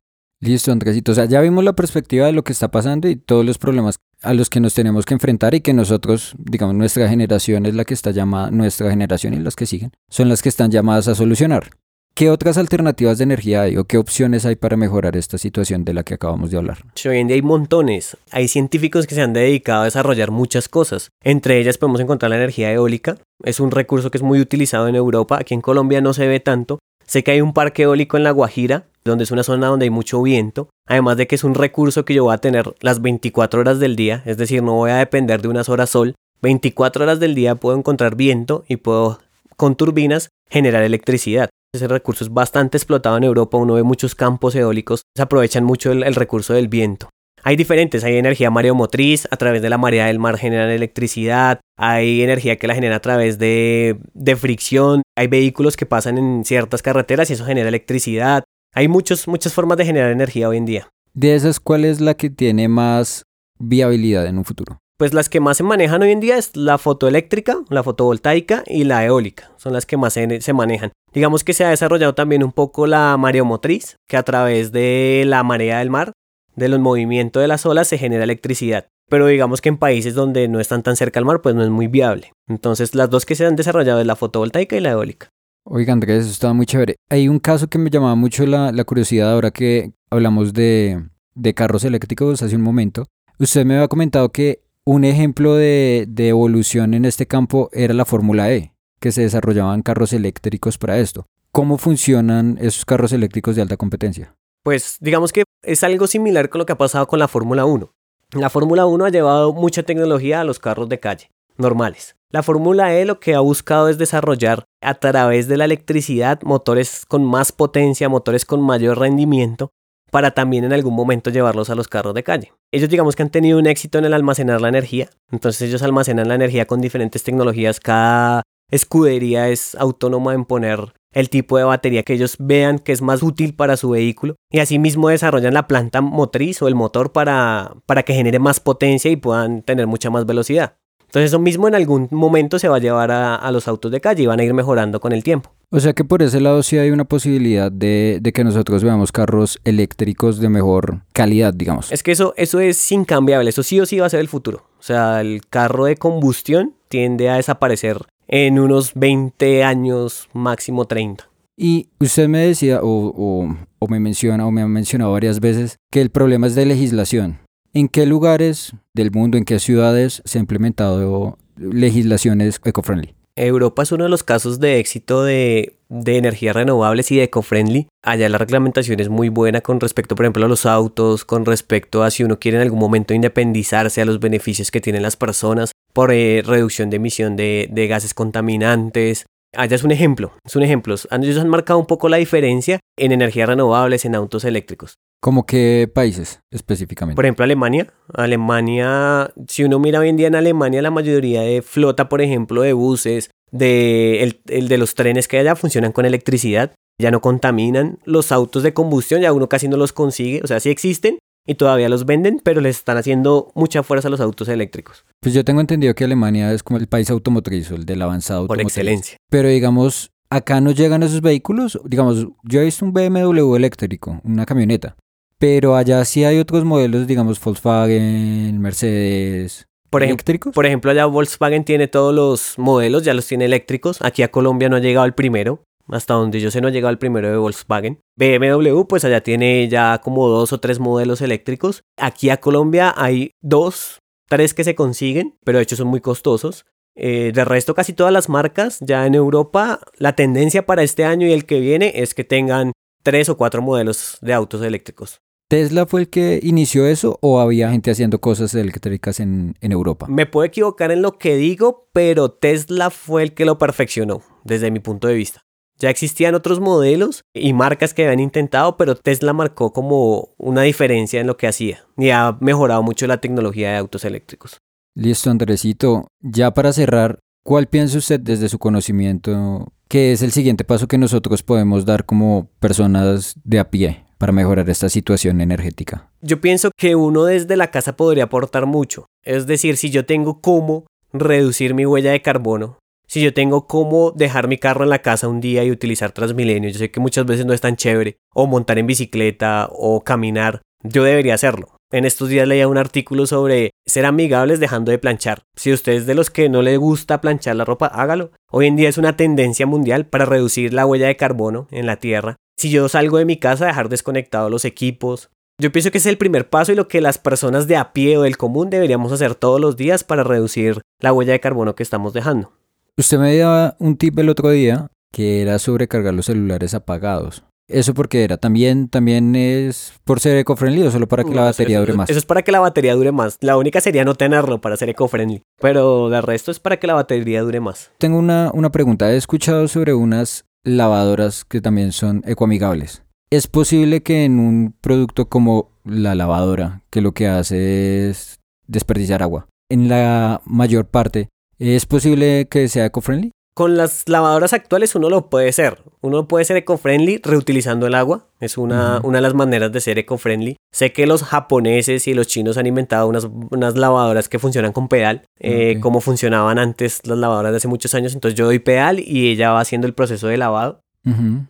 Listo, 0.40 0.70
Andresito. 0.70 1.12
O 1.12 1.14
sea, 1.14 1.24
ya 1.24 1.40
vimos 1.40 1.64
la 1.64 1.72
perspectiva 1.72 2.26
de 2.26 2.32
lo 2.32 2.44
que 2.44 2.52
está 2.52 2.70
pasando 2.70 3.08
y 3.08 3.16
todos 3.16 3.46
los 3.46 3.56
problemas 3.56 3.96
a 4.20 4.34
los 4.34 4.50
que 4.50 4.60
nos 4.60 4.74
tenemos 4.74 5.06
que 5.06 5.14
enfrentar 5.14 5.54
y 5.54 5.62
que 5.62 5.72
nosotros, 5.72 6.34
digamos, 6.38 6.74
nuestra 6.74 7.08
generación 7.08 7.64
es 7.64 7.74
la 7.74 7.86
que 7.86 7.94
está 7.94 8.10
llamada, 8.10 8.50
nuestra 8.50 8.90
generación 8.90 9.32
y 9.32 9.38
las 9.38 9.56
que 9.56 9.64
siguen, 9.64 9.92
son 10.10 10.28
las 10.28 10.42
que 10.42 10.50
están 10.50 10.70
llamadas 10.70 11.08
a 11.08 11.14
solucionar. 11.14 11.70
¿Qué 12.16 12.30
otras 12.30 12.58
alternativas 12.58 13.18
de 13.18 13.24
energía 13.24 13.62
hay 13.62 13.76
o 13.76 13.86
qué 13.86 13.98
opciones 13.98 14.46
hay 14.46 14.54
para 14.54 14.76
mejorar 14.76 15.16
esta 15.16 15.36
situación 15.36 15.84
de 15.84 15.94
la 15.94 16.04
que 16.04 16.14
acabamos 16.14 16.52
de 16.52 16.58
hablar? 16.58 16.78
Hoy 17.04 17.18
en 17.18 17.26
día 17.26 17.34
hay 17.34 17.42
montones. 17.42 18.16
Hay 18.30 18.46
científicos 18.46 19.08
que 19.08 19.16
se 19.16 19.22
han 19.22 19.32
dedicado 19.32 19.80
a 19.80 19.86
desarrollar 19.86 20.30
muchas 20.30 20.68
cosas. 20.68 21.10
Entre 21.24 21.58
ellas 21.58 21.76
podemos 21.76 22.00
encontrar 22.00 22.30
la 22.30 22.36
energía 22.36 22.70
eólica. 22.70 23.18
Es 23.42 23.58
un 23.58 23.72
recurso 23.72 24.12
que 24.12 24.18
es 24.18 24.22
muy 24.22 24.40
utilizado 24.40 24.86
en 24.86 24.94
Europa. 24.94 25.38
Aquí 25.40 25.54
en 25.54 25.60
Colombia 25.60 26.00
no 26.00 26.14
se 26.14 26.28
ve 26.28 26.38
tanto. 26.38 26.78
Sé 27.04 27.24
que 27.24 27.32
hay 27.32 27.40
un 27.40 27.52
parque 27.52 27.82
eólico 27.82 28.16
en 28.16 28.22
La 28.22 28.30
Guajira, 28.30 28.84
donde 29.04 29.24
es 29.24 29.32
una 29.32 29.42
zona 29.42 29.66
donde 29.66 29.86
hay 29.86 29.90
mucho 29.90 30.22
viento. 30.22 30.68
Además 30.86 31.16
de 31.16 31.26
que 31.26 31.34
es 31.34 31.42
un 31.42 31.56
recurso 31.56 32.04
que 32.04 32.14
yo 32.14 32.22
voy 32.22 32.34
a 32.34 32.38
tener 32.38 32.76
las 32.80 33.02
24 33.02 33.58
horas 33.58 33.80
del 33.80 33.96
día. 33.96 34.22
Es 34.24 34.36
decir, 34.36 34.62
no 34.62 34.74
voy 34.74 34.92
a 34.92 34.98
depender 34.98 35.42
de 35.42 35.48
unas 35.48 35.68
horas 35.68 35.90
sol. 35.90 36.14
24 36.42 37.02
horas 37.02 37.18
del 37.18 37.34
día 37.34 37.56
puedo 37.56 37.76
encontrar 37.76 38.14
viento 38.14 38.64
y 38.68 38.76
puedo 38.76 39.18
con 39.56 39.74
turbinas 39.74 40.28
generar 40.48 40.84
electricidad. 40.84 41.50
Ese 41.74 41.88
recurso 41.88 42.22
es 42.22 42.32
bastante 42.32 42.76
explotado 42.76 43.16
en 43.16 43.24
Europa, 43.24 43.58
uno 43.58 43.74
ve 43.74 43.82
muchos 43.82 44.14
campos 44.14 44.54
eólicos, 44.54 45.02
se 45.12 45.22
aprovechan 45.22 45.64
mucho 45.64 45.90
el, 45.90 46.14
recurso 46.14 46.54
del 46.54 46.68
viento. 46.68 47.08
Hay 47.42 47.56
diferentes, 47.56 48.04
hay 48.04 48.16
energía 48.16 48.48
mareomotriz, 48.48 49.26
a 49.32 49.36
través 49.36 49.60
de 49.60 49.68
la 49.68 49.76
marea 49.76 50.06
del 50.06 50.20
mar 50.20 50.38
generan 50.38 50.70
electricidad, 50.70 51.58
hay 51.76 52.22
energía 52.22 52.58
que 52.58 52.68
la 52.68 52.76
genera 52.76 52.94
a 52.94 53.00
través 53.00 53.40
de, 53.40 53.98
de 54.14 54.36
fricción, 54.36 55.02
hay 55.16 55.26
vehículos 55.26 55.76
que 55.76 55.84
pasan 55.84 56.16
en 56.16 56.44
ciertas 56.44 56.80
carreteras 56.80 57.28
y 57.30 57.32
eso 57.32 57.44
genera 57.44 57.68
electricidad. 57.70 58.44
Hay 58.72 58.86
muchos, 58.86 59.26
muchas 59.26 59.52
formas 59.52 59.76
de 59.76 59.86
generar 59.86 60.12
energía 60.12 60.48
hoy 60.48 60.58
en 60.58 60.66
día. 60.66 60.88
De 61.12 61.34
esas, 61.34 61.58
¿cuál 61.58 61.84
es 61.84 62.00
la 62.00 62.14
que 62.14 62.30
tiene 62.30 62.68
más 62.68 63.24
viabilidad 63.58 64.28
en 64.28 64.38
un 64.38 64.44
futuro? 64.44 64.78
Pues 64.96 65.12
las 65.12 65.28
que 65.28 65.40
más 65.40 65.56
se 65.56 65.64
manejan 65.64 66.02
hoy 66.02 66.12
en 66.12 66.20
día 66.20 66.38
es 66.38 66.56
la 66.56 66.78
fotoeléctrica, 66.78 67.58
la 67.68 67.82
fotovoltaica 67.82 68.62
y 68.64 68.84
la 68.84 69.04
eólica. 69.04 69.50
Son 69.56 69.72
las 69.72 69.86
que 69.86 69.96
más 69.96 70.12
se, 70.12 70.52
manejan. 70.52 70.92
Digamos 71.12 71.42
que 71.42 71.52
se 71.52 71.64
ha 71.64 71.70
desarrollado 71.70 72.14
también 72.14 72.44
un 72.44 72.52
poco 72.52 72.86
la 72.86 73.16
mareomotriz, 73.16 73.96
que 74.06 74.16
a 74.16 74.22
través 74.22 74.70
de 74.70 75.24
la 75.26 75.42
marea 75.42 75.80
del 75.80 75.90
mar, 75.90 76.12
de 76.54 76.68
los 76.68 76.78
movimientos 76.78 77.40
de 77.40 77.48
las 77.48 77.66
olas, 77.66 77.88
se 77.88 77.98
genera 77.98 78.22
electricidad. 78.22 78.86
Pero 79.10 79.26
digamos 79.26 79.60
que 79.60 79.68
en 79.68 79.78
países 79.78 80.14
donde 80.14 80.46
no 80.46 80.60
están 80.60 80.84
tan 80.84 80.94
cerca 80.94 81.18
al 81.18 81.26
mar, 81.26 81.42
pues 81.42 81.56
no 81.56 81.64
es 81.64 81.70
muy 81.70 81.88
viable. 81.88 82.32
Entonces 82.46 82.94
las 82.94 83.10
dos 83.10 83.26
que 83.26 83.34
se 83.34 83.44
han 83.44 83.56
desarrollado 83.56 84.00
es 84.00 84.06
la 84.06 84.14
fotovoltaica 84.14 84.76
y 84.76 84.80
la 84.80 84.92
eólica. 84.92 85.28
Oiga 85.64 85.92
Andrés, 85.92 86.22
eso 86.22 86.30
estaba 86.30 86.52
muy 86.52 86.66
chévere. 86.66 86.94
Hay 87.10 87.26
un 87.26 87.40
caso 87.40 87.66
que 87.66 87.78
me 87.78 87.90
llamaba 87.90 88.14
mucho 88.14 88.46
la, 88.46 88.72
curiosidad 88.84 89.32
ahora 89.32 89.50
que 89.50 89.90
hablamos 90.08 90.52
de, 90.52 91.02
de 91.34 91.52
carros 91.52 91.82
eléctricos 91.82 92.42
hace 92.42 92.54
un 92.54 92.62
momento. 92.62 93.06
Usted 93.40 93.64
me 93.64 93.74
había 93.74 93.88
comentado 93.88 94.28
que 94.28 94.64
un 94.84 95.04
ejemplo 95.04 95.54
de, 95.54 96.06
evolución 96.16 96.94
en 96.94 97.04
este 97.04 97.26
campo 97.26 97.70
era 97.72 97.94
la 97.94 98.04
Fórmula 98.04 98.52
E, 98.52 98.74
que 99.00 99.12
se 99.12 99.22
desarrollaban 99.22 99.82
carros 99.82 100.12
eléctricos 100.12 100.78
para 100.78 100.98
esto. 100.98 101.26
¿Cómo 101.52 101.78
funcionan 101.78 102.58
esos 102.60 102.84
carros 102.84 103.12
eléctricos 103.12 103.56
de 103.56 103.62
alta 103.62 103.76
competencia? 103.76 104.36
Pues 104.62 104.98
digamos 105.00 105.32
que 105.32 105.44
es 105.62 105.84
algo 105.84 106.06
similar 106.06 106.48
con 106.48 106.58
lo 106.58 106.66
que 106.66 106.72
ha 106.72 106.78
pasado 106.78 107.06
con 107.06 107.18
la 107.18 107.28
Fórmula 107.28 107.64
1. 107.64 107.92
La 108.32 108.50
Fórmula 108.50 108.86
1 108.86 109.04
ha 109.04 109.10
llevado 109.10 109.52
mucha 109.52 109.82
tecnología 109.84 110.40
a 110.40 110.44
los 110.44 110.58
carros 110.58 110.88
de 110.88 111.00
calle, 111.00 111.30
normales. 111.56 112.16
La 112.30 112.42
Fórmula 112.42 112.94
E 112.94 113.04
lo 113.04 113.20
que 113.20 113.34
ha 113.34 113.40
buscado 113.40 113.88
es 113.88 113.96
desarrollar 113.96 114.64
a 114.82 114.94
través 114.94 115.46
de 115.46 115.56
la 115.56 115.66
electricidad 115.66 116.42
motores 116.42 117.06
con 117.06 117.24
más 117.24 117.52
potencia, 117.52 118.08
motores 118.08 118.44
con 118.44 118.60
mayor 118.60 118.98
rendimiento, 118.98 119.70
para 120.14 120.30
también 120.30 120.62
en 120.62 120.72
algún 120.72 120.94
momento 120.94 121.30
llevarlos 121.30 121.70
a 121.70 121.74
los 121.74 121.88
carros 121.88 122.14
de 122.14 122.22
calle. 122.22 122.52
Ellos 122.70 122.88
digamos 122.88 123.16
que 123.16 123.24
han 123.24 123.30
tenido 123.30 123.58
un 123.58 123.66
éxito 123.66 123.98
en 123.98 124.04
el 124.04 124.14
almacenar 124.14 124.60
la 124.60 124.68
energía, 124.68 125.10
entonces 125.32 125.62
ellos 125.62 125.82
almacenan 125.82 126.28
la 126.28 126.36
energía 126.36 126.66
con 126.66 126.80
diferentes 126.80 127.24
tecnologías, 127.24 127.80
cada 127.80 128.44
escudería 128.70 129.48
es 129.48 129.74
autónoma 129.74 130.32
en 130.32 130.44
poner 130.44 130.92
el 131.12 131.30
tipo 131.30 131.58
de 131.58 131.64
batería 131.64 132.04
que 132.04 132.12
ellos 132.12 132.36
vean 132.38 132.78
que 132.78 132.92
es 132.92 133.02
más 133.02 133.24
útil 133.24 133.56
para 133.56 133.76
su 133.76 133.90
vehículo 133.90 134.36
y 134.52 134.60
asimismo 134.60 135.08
desarrollan 135.08 135.52
la 135.52 135.66
planta 135.66 136.00
motriz 136.00 136.62
o 136.62 136.68
el 136.68 136.76
motor 136.76 137.10
para, 137.10 137.72
para 137.84 138.04
que 138.04 138.14
genere 138.14 138.38
más 138.38 138.60
potencia 138.60 139.10
y 139.10 139.16
puedan 139.16 139.62
tener 139.62 139.88
mucha 139.88 140.10
más 140.10 140.26
velocidad. 140.26 140.76
Entonces 141.14 141.30
eso 141.30 141.38
mismo 141.38 141.68
en 141.68 141.76
algún 141.76 142.08
momento 142.10 142.58
se 142.58 142.68
va 142.68 142.76
a 142.76 142.80
llevar 142.80 143.12
a, 143.12 143.36
a 143.36 143.52
los 143.52 143.68
autos 143.68 143.92
de 143.92 144.00
calle 144.00 144.24
y 144.24 144.26
van 144.26 144.40
a 144.40 144.42
ir 144.44 144.52
mejorando 144.52 144.98
con 144.98 145.12
el 145.12 145.22
tiempo. 145.22 145.54
O 145.70 145.80
sea 145.80 145.92
que 145.92 146.04
por 146.04 146.22
ese 146.22 146.40
lado 146.40 146.62
sí 146.62 146.76
hay 146.78 146.90
una 146.90 147.04
posibilidad 147.04 147.70
de, 147.70 148.20
que 148.34 148.44
nosotros 148.44 148.84
veamos 148.84 149.10
carros 149.10 149.58
eléctricos 149.64 150.38
de 150.38 150.48
mejor 150.48 151.02
calidad, 151.12 151.52
digamos. 151.52 151.90
Es 151.90 152.02
que 152.02 152.12
eso, 152.12 152.32
eso 152.36 152.60
es 152.60 152.92
incambiable, 152.92 153.50
eso 153.50 153.62
sí 153.62 153.80
o 153.80 153.86
sí 153.86 153.98
va 153.98 154.06
a 154.06 154.10
ser 154.10 154.20
el 154.20 154.28
futuro. 154.28 154.68
O 154.78 154.82
sea, 154.82 155.20
el 155.20 155.42
carro 155.48 155.84
de 155.86 155.96
combustión 155.96 156.74
tiende 156.88 157.28
a 157.28 157.36
desaparecer 157.36 157.98
en 158.28 158.58
unos 158.58 158.92
20 158.94 159.64
años, 159.64 160.28
máximo 160.32 160.84
30. 160.84 161.28
Y 161.56 161.88
usted 162.00 162.28
me 162.28 162.46
decía, 162.46 162.80
o, 162.82 163.48
o, 163.78 163.88
me 163.88 164.00
menciona, 164.00 164.46
o 164.46 164.50
me 164.50 164.62
ha 164.62 164.68
mencionado 164.68 165.12
varias 165.12 165.40
veces, 165.40 165.78
que 165.90 166.00
el 166.00 166.10
problema 166.10 166.46
es 166.46 166.54
de 166.54 166.66
legislación. 166.66 167.38
¿En 167.76 167.88
qué 167.88 168.06
lugares 168.06 168.72
del 168.94 169.10
mundo, 169.10 169.36
en 169.36 169.44
qué 169.44 169.58
ciudades 169.58 170.22
se 170.24 170.38
ha 170.38 170.40
implementado 170.40 171.36
legislaciones 171.56 172.60
eco-friendly? 172.64 173.16
Europa 173.34 173.82
es 173.82 173.90
uno 173.90 174.04
de 174.04 174.10
los 174.10 174.22
casos 174.22 174.60
de 174.60 174.78
éxito 174.78 175.24
de, 175.24 175.74
energías 175.90 176.54
renovables 176.54 177.10
y 177.10 177.16
de 177.16 177.24
eco-friendly. 177.24 177.88
Allá 178.00 178.28
la 178.28 178.38
reglamentación 178.38 179.00
es 179.00 179.08
muy 179.08 179.28
buena 179.28 179.60
con 179.60 179.80
respecto, 179.80 180.14
por 180.14 180.24
ejemplo, 180.24 180.44
a 180.44 180.48
los 180.48 180.66
autos, 180.66 181.24
con 181.24 181.44
respecto 181.44 182.04
a 182.04 182.12
si 182.12 182.22
uno 182.22 182.38
quiere 182.38 182.58
en 182.58 182.62
algún 182.62 182.78
momento 182.78 183.12
independizarse 183.12 184.00
a 184.00 184.04
los 184.04 184.20
beneficios 184.20 184.70
que 184.70 184.80
tienen 184.80 185.02
las 185.02 185.16
personas 185.16 185.72
por 185.92 186.12
eh, 186.12 186.42
reducción 186.46 186.90
de 186.90 186.96
emisión 186.96 187.34
de, 187.34 187.68
de 187.72 187.88
gases 187.88 188.14
contaminantes, 188.14 189.26
Allá 189.56 189.76
es 189.76 189.84
un 189.84 189.90
ejemplo, 189.90 190.32
es 190.44 190.56
un 190.56 190.62
ejemplo. 190.62 190.94
Ellos 191.10 191.38
han 191.38 191.48
marcado 191.48 191.78
un 191.78 191.86
poco 191.86 192.08
la 192.08 192.16
diferencia 192.16 192.80
en 192.96 193.12
energías 193.12 193.48
renovables, 193.48 194.04
en 194.04 194.14
autos 194.14 194.44
eléctricos. 194.44 194.98
¿Cómo 195.20 195.46
qué 195.46 195.90
países 195.92 196.40
específicamente? 196.50 197.16
Por 197.16 197.24
ejemplo, 197.24 197.44
Alemania. 197.44 197.92
Alemania, 198.12 199.30
si 199.48 199.64
uno 199.64 199.78
mira 199.78 200.00
hoy 200.00 200.10
en 200.10 200.16
día 200.18 200.26
en 200.26 200.34
Alemania, 200.34 200.82
la 200.82 200.90
mayoría 200.90 201.40
de 201.40 201.62
flota, 201.62 202.10
por 202.10 202.20
ejemplo, 202.20 202.60
de 202.60 202.74
buses, 202.74 203.30
de, 203.50 204.22
el, 204.46 204.68
de 204.68 204.78
los 204.78 204.94
trenes 204.94 205.26
que 205.26 205.38
hay 205.38 205.46
allá 205.46 205.56
funcionan 205.56 205.92
con 205.92 206.04
electricidad. 206.04 206.72
Ya 207.00 207.10
no 207.10 207.20
contaminan. 207.20 207.98
Los 208.04 208.32
autos 208.32 208.62
de 208.62 208.74
combustión 208.74 209.22
ya 209.22 209.32
uno 209.32 209.48
casi 209.48 209.66
no 209.66 209.76
los 209.76 209.92
consigue. 209.92 210.42
O 210.44 210.46
sea, 210.46 210.60
sí 210.60 210.70
existen 210.70 211.18
y 211.46 211.54
todavía 211.56 211.88
los 211.88 212.06
venden, 212.06 212.40
pero 212.42 212.60
les 212.60 212.78
están 212.78 212.96
haciendo 212.96 213.52
mucha 213.54 213.82
fuerza 213.82 214.08
a 214.08 214.10
los 214.10 214.20
autos 214.20 214.48
eléctricos. 214.48 215.04
Pues 215.20 215.34
yo 215.34 215.44
tengo 215.44 215.60
entendido 215.60 215.94
que 215.94 216.04
Alemania 216.04 216.52
es 216.52 216.62
como 216.62 216.78
el 216.78 216.86
país 216.86 217.10
automotriz, 217.10 217.70
el 217.70 217.84
del 217.84 218.02
avanzado 218.02 218.46
Por 218.46 218.60
excelencia. 218.60 219.16
Pero 219.30 219.48
digamos, 219.48 220.12
acá 220.30 220.60
no 220.60 220.70
llegan 220.70 221.02
esos 221.02 221.20
vehículos. 221.20 221.78
Digamos, 221.84 222.28
yo 222.42 222.60
he 222.60 222.64
visto 222.64 222.84
un 222.84 222.92
BMW 222.92 223.56
eléctrico, 223.56 224.20
una 224.24 224.46
camioneta 224.46 224.96
Pero 225.38 225.76
allá 225.76 226.04
sí 226.04 226.24
hay 226.24 226.38
otros 226.38 226.64
modelos, 226.64 227.06
digamos 227.06 227.42
Volkswagen, 227.42 228.58
Mercedes, 228.60 229.66
Por 229.90 230.02
ejemplo, 230.02 230.52
por 230.52 230.66
ejemplo, 230.66 230.90
allá 230.90 231.06
Volkswagen 231.06 231.64
tiene 231.64 231.88
todos 231.88 232.14
los 232.14 232.58
modelos, 232.58 233.04
ya 233.04 233.14
los 233.14 233.26
tiene 233.26 233.44
eléctricos. 233.44 234.00
Aquí 234.00 234.22
a 234.22 234.30
Colombia 234.30 234.68
no 234.68 234.76
ha 234.76 234.80
llegado 234.80 235.06
el 235.06 235.14
primero. 235.14 235.62
Hasta 235.88 236.14
donde 236.14 236.40
yo 236.40 236.50
sé 236.50 236.60
no 236.60 236.68
ha 236.68 236.70
llegado 236.70 236.90
el 236.90 236.98
primero 236.98 237.30
de 237.30 237.36
Volkswagen. 237.36 238.00
BMW 238.16 238.82
pues 238.88 239.04
allá 239.04 239.22
tiene 239.22 239.68
ya 239.68 240.00
como 240.02 240.28
dos 240.28 240.52
o 240.52 240.60
tres 240.60 240.80
modelos 240.80 241.20
eléctricos. 241.20 241.82
Aquí 241.96 242.30
a 242.30 242.38
Colombia 242.38 242.94
hay 242.96 243.32
dos, 243.42 243.98
tres 244.28 244.54
que 244.54 244.64
se 244.64 244.74
consiguen, 244.74 245.36
pero 245.44 245.58
de 245.58 245.64
hecho 245.64 245.76
son 245.76 245.88
muy 245.88 246.00
costosos. 246.00 246.64
Eh, 246.96 247.32
de 247.34 247.44
resto 247.44 247.74
casi 247.74 247.92
todas 247.92 248.12
las 248.12 248.28
marcas 248.28 248.78
ya 248.80 249.04
en 249.04 249.16
Europa 249.16 249.80
la 249.98 250.14
tendencia 250.14 250.64
para 250.64 250.84
este 250.84 251.04
año 251.04 251.26
y 251.26 251.32
el 251.32 251.44
que 251.44 251.58
viene 251.58 251.92
es 251.96 252.14
que 252.14 252.22
tengan 252.22 252.70
tres 253.02 253.28
o 253.28 253.36
cuatro 253.36 253.62
modelos 253.62 254.18
de 254.20 254.32
autos 254.32 254.62
eléctricos. 254.62 255.20
¿Tesla 255.48 255.86
fue 255.86 256.02
el 256.02 256.08
que 256.08 256.40
inició 256.42 256.86
eso 256.86 257.18
o 257.20 257.38
había 257.38 257.70
gente 257.70 257.90
haciendo 257.90 258.20
cosas 258.20 258.54
eléctricas 258.54 259.20
en, 259.20 259.54
en 259.60 259.72
Europa? 259.72 260.06
Me 260.08 260.26
puedo 260.26 260.44
equivocar 260.44 260.90
en 260.90 261.02
lo 261.02 261.18
que 261.18 261.36
digo, 261.36 261.88
pero 261.92 262.30
Tesla 262.30 262.90
fue 262.90 263.22
el 263.22 263.34
que 263.34 263.44
lo 263.44 263.58
perfeccionó, 263.58 264.22
desde 264.44 264.70
mi 264.70 264.80
punto 264.80 265.06
de 265.06 265.14
vista. 265.14 265.43
Ya 265.78 265.90
existían 265.90 266.34
otros 266.34 266.60
modelos 266.60 267.22
y 267.34 267.52
marcas 267.52 267.94
que 267.94 268.04
habían 268.04 268.20
intentado, 268.20 268.76
pero 268.76 268.94
Tesla 268.94 269.32
marcó 269.32 269.72
como 269.72 270.30
una 270.38 270.62
diferencia 270.62 271.20
en 271.20 271.26
lo 271.26 271.36
que 271.36 271.48
hacía 271.48 271.84
y 271.96 272.10
ha 272.10 272.36
mejorado 272.40 272.82
mucho 272.82 273.06
la 273.06 273.20
tecnología 273.20 273.70
de 273.72 273.78
autos 273.78 274.04
eléctricos. 274.04 274.58
Listo, 274.94 275.30
Andresito. 275.30 276.06
Ya 276.20 276.52
para 276.52 276.72
cerrar, 276.72 277.18
¿cuál 277.42 277.66
piensa 277.66 277.98
usted 277.98 278.20
desde 278.20 278.48
su 278.48 278.58
conocimiento 278.58 279.72
que 279.88 280.12
es 280.12 280.22
el 280.22 280.32
siguiente 280.32 280.64
paso 280.64 280.88
que 280.88 280.98
nosotros 280.98 281.42
podemos 281.42 281.84
dar 281.84 282.06
como 282.06 282.48
personas 282.60 283.34
de 283.44 283.58
a 283.58 283.70
pie 283.70 284.04
para 284.18 284.32
mejorar 284.32 284.70
esta 284.70 284.88
situación 284.88 285.40
energética? 285.40 286.10
Yo 286.20 286.40
pienso 286.40 286.70
que 286.76 286.94
uno 286.94 287.24
desde 287.24 287.56
la 287.56 287.70
casa 287.70 287.96
podría 287.96 288.24
aportar 288.24 288.66
mucho. 288.66 289.06
Es 289.24 289.46
decir, 289.46 289.76
si 289.76 289.90
yo 289.90 290.06
tengo 290.06 290.40
cómo 290.40 290.86
reducir 291.12 291.74
mi 291.74 291.86
huella 291.86 292.12
de 292.12 292.22
carbono, 292.22 292.78
si 293.06 293.22
yo 293.22 293.34
tengo 293.34 293.66
cómo 293.66 294.10
dejar 294.10 294.48
mi 294.48 294.58
carro 294.58 294.84
en 294.84 294.90
la 294.90 295.00
casa 295.00 295.28
un 295.28 295.40
día 295.40 295.64
y 295.64 295.70
utilizar 295.70 296.12
Transmilenio, 296.12 296.70
yo 296.70 296.78
sé 296.78 296.90
que 296.90 297.00
muchas 297.00 297.26
veces 297.26 297.46
no 297.46 297.52
es 297.52 297.60
tan 297.60 297.76
chévere, 297.76 298.18
o 298.34 298.46
montar 298.46 298.78
en 298.78 298.86
bicicleta 298.86 299.68
o 299.70 300.02
caminar, 300.02 300.62
yo 300.82 301.04
debería 301.04 301.34
hacerlo. 301.34 301.76
En 301.90 302.04
estos 302.04 302.28
días 302.28 302.48
leía 302.48 302.66
un 302.66 302.76
artículo 302.76 303.24
sobre 303.26 303.70
ser 303.86 304.04
amigables 304.04 304.58
dejando 304.58 304.90
de 304.90 304.98
planchar. 304.98 305.44
Si 305.54 305.72
usted 305.72 305.92
es 305.92 306.06
de 306.06 306.14
los 306.14 306.28
que 306.28 306.48
no 306.48 306.60
le 306.60 306.76
gusta 306.76 307.20
planchar 307.20 307.54
la 307.54 307.64
ropa, 307.64 307.86
hágalo. 307.86 308.32
Hoy 308.50 308.66
en 308.66 308.74
día 308.74 308.88
es 308.88 308.98
una 308.98 309.16
tendencia 309.16 309.64
mundial 309.64 310.06
para 310.06 310.24
reducir 310.24 310.74
la 310.74 310.86
huella 310.86 311.06
de 311.06 311.16
carbono 311.16 311.68
en 311.70 311.86
la 311.86 311.96
Tierra. 311.96 312.34
Si 312.56 312.70
yo 312.70 312.88
salgo 312.88 313.18
de 313.18 313.24
mi 313.24 313.36
casa, 313.36 313.66
dejar 313.66 313.88
desconectados 313.88 314.50
los 314.50 314.64
equipos. 314.64 315.30
Yo 315.60 315.70
pienso 315.70 315.92
que 315.92 315.98
es 315.98 316.06
el 316.06 316.18
primer 316.18 316.50
paso 316.50 316.72
y 316.72 316.74
lo 316.74 316.88
que 316.88 317.00
las 317.00 317.18
personas 317.18 317.68
de 317.68 317.76
a 317.76 317.92
pie 317.92 318.18
o 318.18 318.22
del 318.22 318.36
común 318.36 318.70
deberíamos 318.70 319.12
hacer 319.12 319.36
todos 319.36 319.60
los 319.60 319.76
días 319.76 320.02
para 320.02 320.24
reducir 320.24 320.80
la 320.98 321.12
huella 321.12 321.32
de 321.32 321.40
carbono 321.40 321.76
que 321.76 321.84
estamos 321.84 322.12
dejando. 322.12 322.52
Usted 322.96 323.18
me 323.18 323.34
dio 323.34 323.74
un 323.80 323.96
tip 323.96 324.18
el 324.18 324.28
otro 324.28 324.50
día 324.50 324.88
que 325.12 325.42
era 325.42 325.58
sobrecargar 325.58 326.14
los 326.14 326.26
celulares 326.26 326.74
apagados. 326.74 327.44
¿Eso 327.66 327.94
porque 327.94 328.22
era? 328.24 328.36
¿También, 328.36 328.88
también 328.88 329.34
es 329.34 329.94
por 330.04 330.20
ser 330.20 330.36
eco-friendly 330.36 330.82
o 330.82 330.90
solo 330.90 331.08
para 331.08 331.24
que 331.24 331.34
la 331.34 331.42
batería 331.42 331.78
eso- 331.78 331.86
dure 331.86 331.96
más? 331.96 332.10
Eso 332.10 332.18
es 332.18 332.26
para 332.26 332.42
que 332.42 332.52
la 332.52 332.60
batería 332.60 332.94
dure 332.94 333.10
más. 333.10 333.36
La 333.40 333.56
única 333.56 333.80
sería 333.80 334.04
no 334.04 334.14
tenerlo 334.14 334.60
para 334.60 334.76
ser 334.76 334.90
eco-friendly. 334.90 335.42
Pero 335.60 336.08
de 336.10 336.20
resto 336.20 336.50
es 336.50 336.60
para 336.60 336.78
que 336.78 336.86
la 336.86 336.94
batería 336.94 337.40
dure 337.42 337.60
más. 337.60 337.90
Tengo 337.98 338.18
una, 338.18 338.50
una 338.52 338.70
pregunta. 338.70 339.10
He 339.12 339.16
escuchado 339.16 339.66
sobre 339.66 339.94
unas 339.94 340.44
lavadoras 340.62 341.44
que 341.44 341.60
también 341.60 341.92
son 341.92 342.22
ecoamigables. 342.26 343.02
¿Es 343.30 343.46
posible 343.48 344.02
que 344.02 344.24
en 344.24 344.38
un 344.38 344.74
producto 344.80 345.28
como 345.28 345.70
la 345.84 346.14
lavadora, 346.14 346.82
que 346.90 347.00
lo 347.00 347.12
que 347.12 347.26
hace 347.28 348.10
es 348.10 348.38
desperdiciar 348.68 349.22
agua, 349.22 349.46
en 349.70 349.88
la 349.88 350.42
mayor 350.44 350.86
parte, 350.86 351.28
¿es 351.58 351.86
posible 351.86 352.46
que 352.50 352.68
sea 352.68 352.86
eco-friendly? 352.86 353.30
Con 353.54 353.76
las 353.76 354.08
lavadoras 354.08 354.52
actuales 354.52 354.96
uno 354.96 355.08
lo 355.08 355.30
puede 355.30 355.52
ser. 355.52 355.78
Uno 356.00 356.26
puede 356.26 356.44
ser 356.44 356.56
eco-friendly 356.56 357.20
reutilizando 357.22 357.86
el 357.86 357.94
agua. 357.94 358.26
Es 358.40 358.58
una, 358.58 359.00
una 359.04 359.18
de 359.18 359.22
las 359.22 359.34
maneras 359.34 359.70
de 359.70 359.80
ser 359.80 359.96
eco-friendly. 359.96 360.56
Sé 360.72 360.92
que 360.92 361.06
los 361.06 361.22
japoneses 361.22 362.08
y 362.08 362.14
los 362.14 362.26
chinos 362.26 362.58
han 362.58 362.66
inventado 362.66 363.06
unas, 363.06 363.28
unas 363.52 363.76
lavadoras 363.76 364.28
que 364.28 364.40
funcionan 364.40 364.72
con 364.72 364.88
pedal, 364.88 365.22
eh, 365.38 365.78
como 365.80 366.00
funcionaban 366.00 366.58
antes 366.58 367.06
las 367.06 367.16
lavadoras 367.16 367.52
de 367.52 367.58
hace 367.58 367.68
muchos 367.68 367.94
años. 367.94 368.12
Entonces 368.12 368.36
yo 368.36 368.46
doy 368.46 368.58
pedal 368.58 368.98
y 368.98 369.30
ella 369.30 369.52
va 369.52 369.60
haciendo 369.60 369.86
el 369.86 369.94
proceso 369.94 370.26
de 370.26 370.36
lavado. 370.36 370.80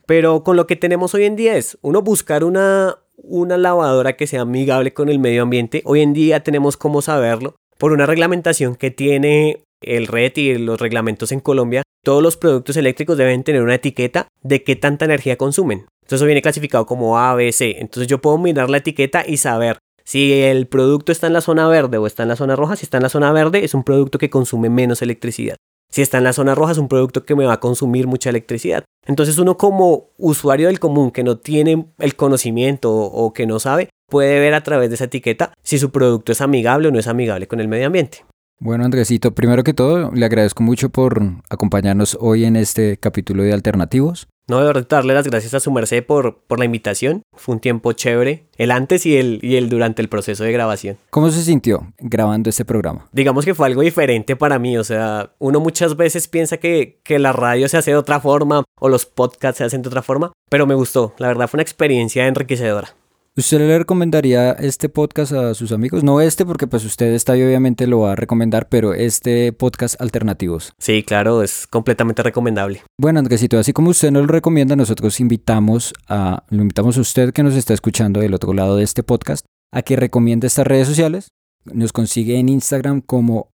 Pero 0.04 0.42
con 0.42 0.56
lo 0.56 0.66
que 0.66 0.76
tenemos 0.76 1.14
hoy 1.14 1.24
en 1.24 1.36
día 1.36 1.56
es 1.56 1.78
uno 1.80 2.02
buscar 2.02 2.42
una, 2.42 2.98
una 3.16 3.56
lavadora 3.56 4.14
que 4.14 4.26
sea 4.26 4.42
amigable 4.42 4.92
con 4.92 5.08
el 5.08 5.20
medio 5.20 5.42
ambiente. 5.42 5.80
Hoy 5.86 6.00
en 6.00 6.12
día 6.12 6.42
tenemos 6.42 6.76
cómo 6.76 7.00
saberlo 7.02 7.54
por 7.78 7.92
una 7.92 8.04
reglamentación 8.04 8.74
que 8.74 8.90
tiene 8.90 9.62
el 9.86 10.06
RET 10.06 10.38
y 10.38 10.58
los 10.58 10.80
reglamentos 10.80 11.32
en 11.32 11.40
Colombia. 11.40 11.82
Todos 12.02 12.22
los 12.22 12.36
productos 12.36 12.76
eléctricos 12.76 13.16
deben 13.16 13.44
tener 13.44 13.62
una 13.62 13.76
etiqueta 13.76 14.28
de 14.42 14.62
qué 14.62 14.76
tanta 14.76 15.04
energía 15.04 15.36
consumen. 15.36 15.86
Entonces 16.02 16.16
eso 16.20 16.26
viene 16.26 16.42
clasificado 16.42 16.84
como 16.84 17.18
A, 17.18 17.34
B, 17.34 17.50
C. 17.52 17.76
Entonces 17.78 18.08
yo 18.08 18.20
puedo 18.20 18.36
mirar 18.36 18.68
la 18.68 18.78
etiqueta 18.78 19.24
y 19.26 19.38
saber 19.38 19.78
si 20.04 20.42
el 20.42 20.66
producto 20.66 21.12
está 21.12 21.26
en 21.26 21.32
la 21.32 21.40
zona 21.40 21.66
verde 21.66 21.96
o 21.96 22.06
está 22.06 22.24
en 22.24 22.28
la 22.28 22.36
zona 22.36 22.56
roja. 22.56 22.76
Si 22.76 22.84
está 22.84 22.98
en 22.98 23.04
la 23.04 23.08
zona 23.08 23.32
verde 23.32 23.64
es 23.64 23.72
un 23.72 23.84
producto 23.84 24.18
que 24.18 24.30
consume 24.30 24.68
menos 24.68 25.00
electricidad. 25.00 25.56
Si 25.90 26.02
está 26.02 26.18
en 26.18 26.24
la 26.24 26.32
zona 26.32 26.54
roja 26.54 26.72
es 26.72 26.78
un 26.78 26.88
producto 26.88 27.24
que 27.24 27.36
me 27.36 27.46
va 27.46 27.54
a 27.54 27.60
consumir 27.60 28.06
mucha 28.06 28.28
electricidad. 28.28 28.84
Entonces 29.06 29.38
uno 29.38 29.56
como 29.56 30.10
usuario 30.18 30.66
del 30.66 30.80
común 30.80 31.10
que 31.10 31.22
no 31.22 31.38
tiene 31.38 31.86
el 31.98 32.16
conocimiento 32.16 32.92
o 32.92 33.32
que 33.32 33.46
no 33.46 33.60
sabe, 33.60 33.88
puede 34.10 34.40
ver 34.40 34.54
a 34.54 34.62
través 34.62 34.90
de 34.90 34.96
esa 34.96 35.04
etiqueta 35.04 35.52
si 35.62 35.78
su 35.78 35.90
producto 35.90 36.32
es 36.32 36.40
amigable 36.40 36.88
o 36.88 36.90
no 36.90 36.98
es 36.98 37.06
amigable 37.06 37.46
con 37.46 37.60
el 37.60 37.68
medio 37.68 37.86
ambiente. 37.86 38.24
Bueno, 38.64 38.86
Andresito, 38.86 39.34
primero 39.34 39.62
que 39.62 39.74
todo, 39.74 40.10
le 40.12 40.24
agradezco 40.24 40.62
mucho 40.62 40.88
por 40.88 41.20
acompañarnos 41.50 42.16
hoy 42.18 42.46
en 42.46 42.56
este 42.56 42.96
capítulo 42.96 43.42
de 43.42 43.52
Alternativos. 43.52 44.26
No 44.48 44.58
de 44.58 44.64
verdad 44.64 44.86
darle 44.88 45.12
las 45.12 45.28
gracias 45.28 45.52
a 45.52 45.60
su 45.60 45.70
merced 45.70 46.02
por, 46.02 46.38
por 46.46 46.58
la 46.58 46.64
invitación. 46.64 47.20
Fue 47.34 47.54
un 47.54 47.60
tiempo 47.60 47.92
chévere, 47.92 48.46
el 48.56 48.70
antes 48.70 49.04
y 49.04 49.18
el, 49.18 49.38
y 49.42 49.56
el 49.56 49.68
durante 49.68 50.00
el 50.00 50.08
proceso 50.08 50.44
de 50.44 50.52
grabación. 50.52 50.96
¿Cómo 51.10 51.28
se 51.28 51.42
sintió 51.42 51.92
grabando 51.98 52.48
este 52.48 52.64
programa? 52.64 53.06
Digamos 53.12 53.44
que 53.44 53.54
fue 53.54 53.66
algo 53.66 53.82
diferente 53.82 54.34
para 54.34 54.58
mí, 54.58 54.78
o 54.78 54.84
sea, 54.84 55.34
uno 55.40 55.60
muchas 55.60 55.98
veces 55.98 56.26
piensa 56.26 56.56
que, 56.56 57.02
que 57.04 57.18
la 57.18 57.32
radio 57.34 57.68
se 57.68 57.76
hace 57.76 57.90
de 57.90 57.98
otra 57.98 58.18
forma 58.18 58.64
o 58.80 58.88
los 58.88 59.04
podcasts 59.04 59.58
se 59.58 59.64
hacen 59.64 59.82
de 59.82 59.88
otra 59.88 60.00
forma, 60.00 60.32
pero 60.48 60.66
me 60.66 60.74
gustó, 60.74 61.12
la 61.18 61.28
verdad 61.28 61.48
fue 61.48 61.58
una 61.58 61.64
experiencia 61.64 62.26
enriquecedora. 62.26 62.94
¿Usted 63.36 63.58
le 63.58 63.78
recomendaría 63.78 64.52
este 64.52 64.88
podcast 64.88 65.32
a 65.32 65.54
sus 65.54 65.72
amigos? 65.72 66.04
No 66.04 66.20
este, 66.20 66.46
porque 66.46 66.68
pues 66.68 66.84
usted 66.84 67.12
está 67.14 67.36
y 67.36 67.42
obviamente 67.42 67.88
lo 67.88 67.98
va 67.98 68.12
a 68.12 68.14
recomendar, 68.14 68.68
pero 68.68 68.94
este 68.94 69.52
podcast 69.52 70.00
alternativos. 70.00 70.72
Sí, 70.78 71.02
claro, 71.02 71.42
es 71.42 71.66
completamente 71.66 72.22
recomendable. 72.22 72.84
Bueno, 72.96 73.18
Andresito, 73.18 73.58
así 73.58 73.72
como 73.72 73.90
usted 73.90 74.12
nos 74.12 74.22
lo 74.22 74.28
recomienda, 74.28 74.76
nosotros 74.76 75.18
invitamos 75.18 75.94
a, 76.06 76.44
lo 76.50 76.62
invitamos 76.62 76.96
a 76.96 77.00
usted 77.00 77.32
que 77.32 77.42
nos 77.42 77.56
está 77.56 77.74
escuchando 77.74 78.20
del 78.20 78.34
otro 78.34 78.52
lado 78.52 78.76
de 78.76 78.84
este 78.84 79.02
podcast 79.02 79.44
a 79.72 79.82
que 79.82 79.96
recomiende 79.96 80.46
estas 80.46 80.68
redes 80.68 80.86
sociales. 80.86 81.26
Nos 81.64 81.92
consigue 81.92 82.38
en 82.38 82.48
Instagram 82.48 83.00
como 83.00 83.50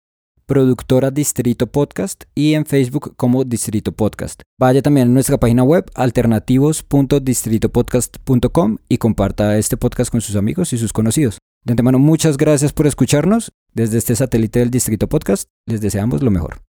productora 0.50 1.10
Distrito 1.12 1.68
Podcast 1.68 2.24
y 2.34 2.54
en 2.54 2.66
Facebook 2.66 3.14
como 3.16 3.44
Distrito 3.44 3.92
Podcast. 3.92 4.42
Vaya 4.58 4.82
también 4.82 5.06
a 5.06 5.10
nuestra 5.12 5.38
página 5.38 5.62
web 5.62 5.88
alternativos.distritopodcast.com 5.94 8.78
y 8.88 8.98
comparta 8.98 9.56
este 9.58 9.76
podcast 9.76 10.10
con 10.10 10.20
sus 10.20 10.34
amigos 10.34 10.72
y 10.72 10.78
sus 10.78 10.92
conocidos. 10.92 11.38
De 11.64 11.74
antemano, 11.74 12.00
muchas 12.00 12.36
gracias 12.36 12.72
por 12.72 12.88
escucharnos. 12.88 13.52
Desde 13.74 13.98
este 13.98 14.16
satélite 14.16 14.58
del 14.58 14.72
Distrito 14.72 15.08
Podcast, 15.08 15.48
les 15.66 15.80
deseamos 15.80 16.20
lo 16.20 16.32
mejor. 16.32 16.62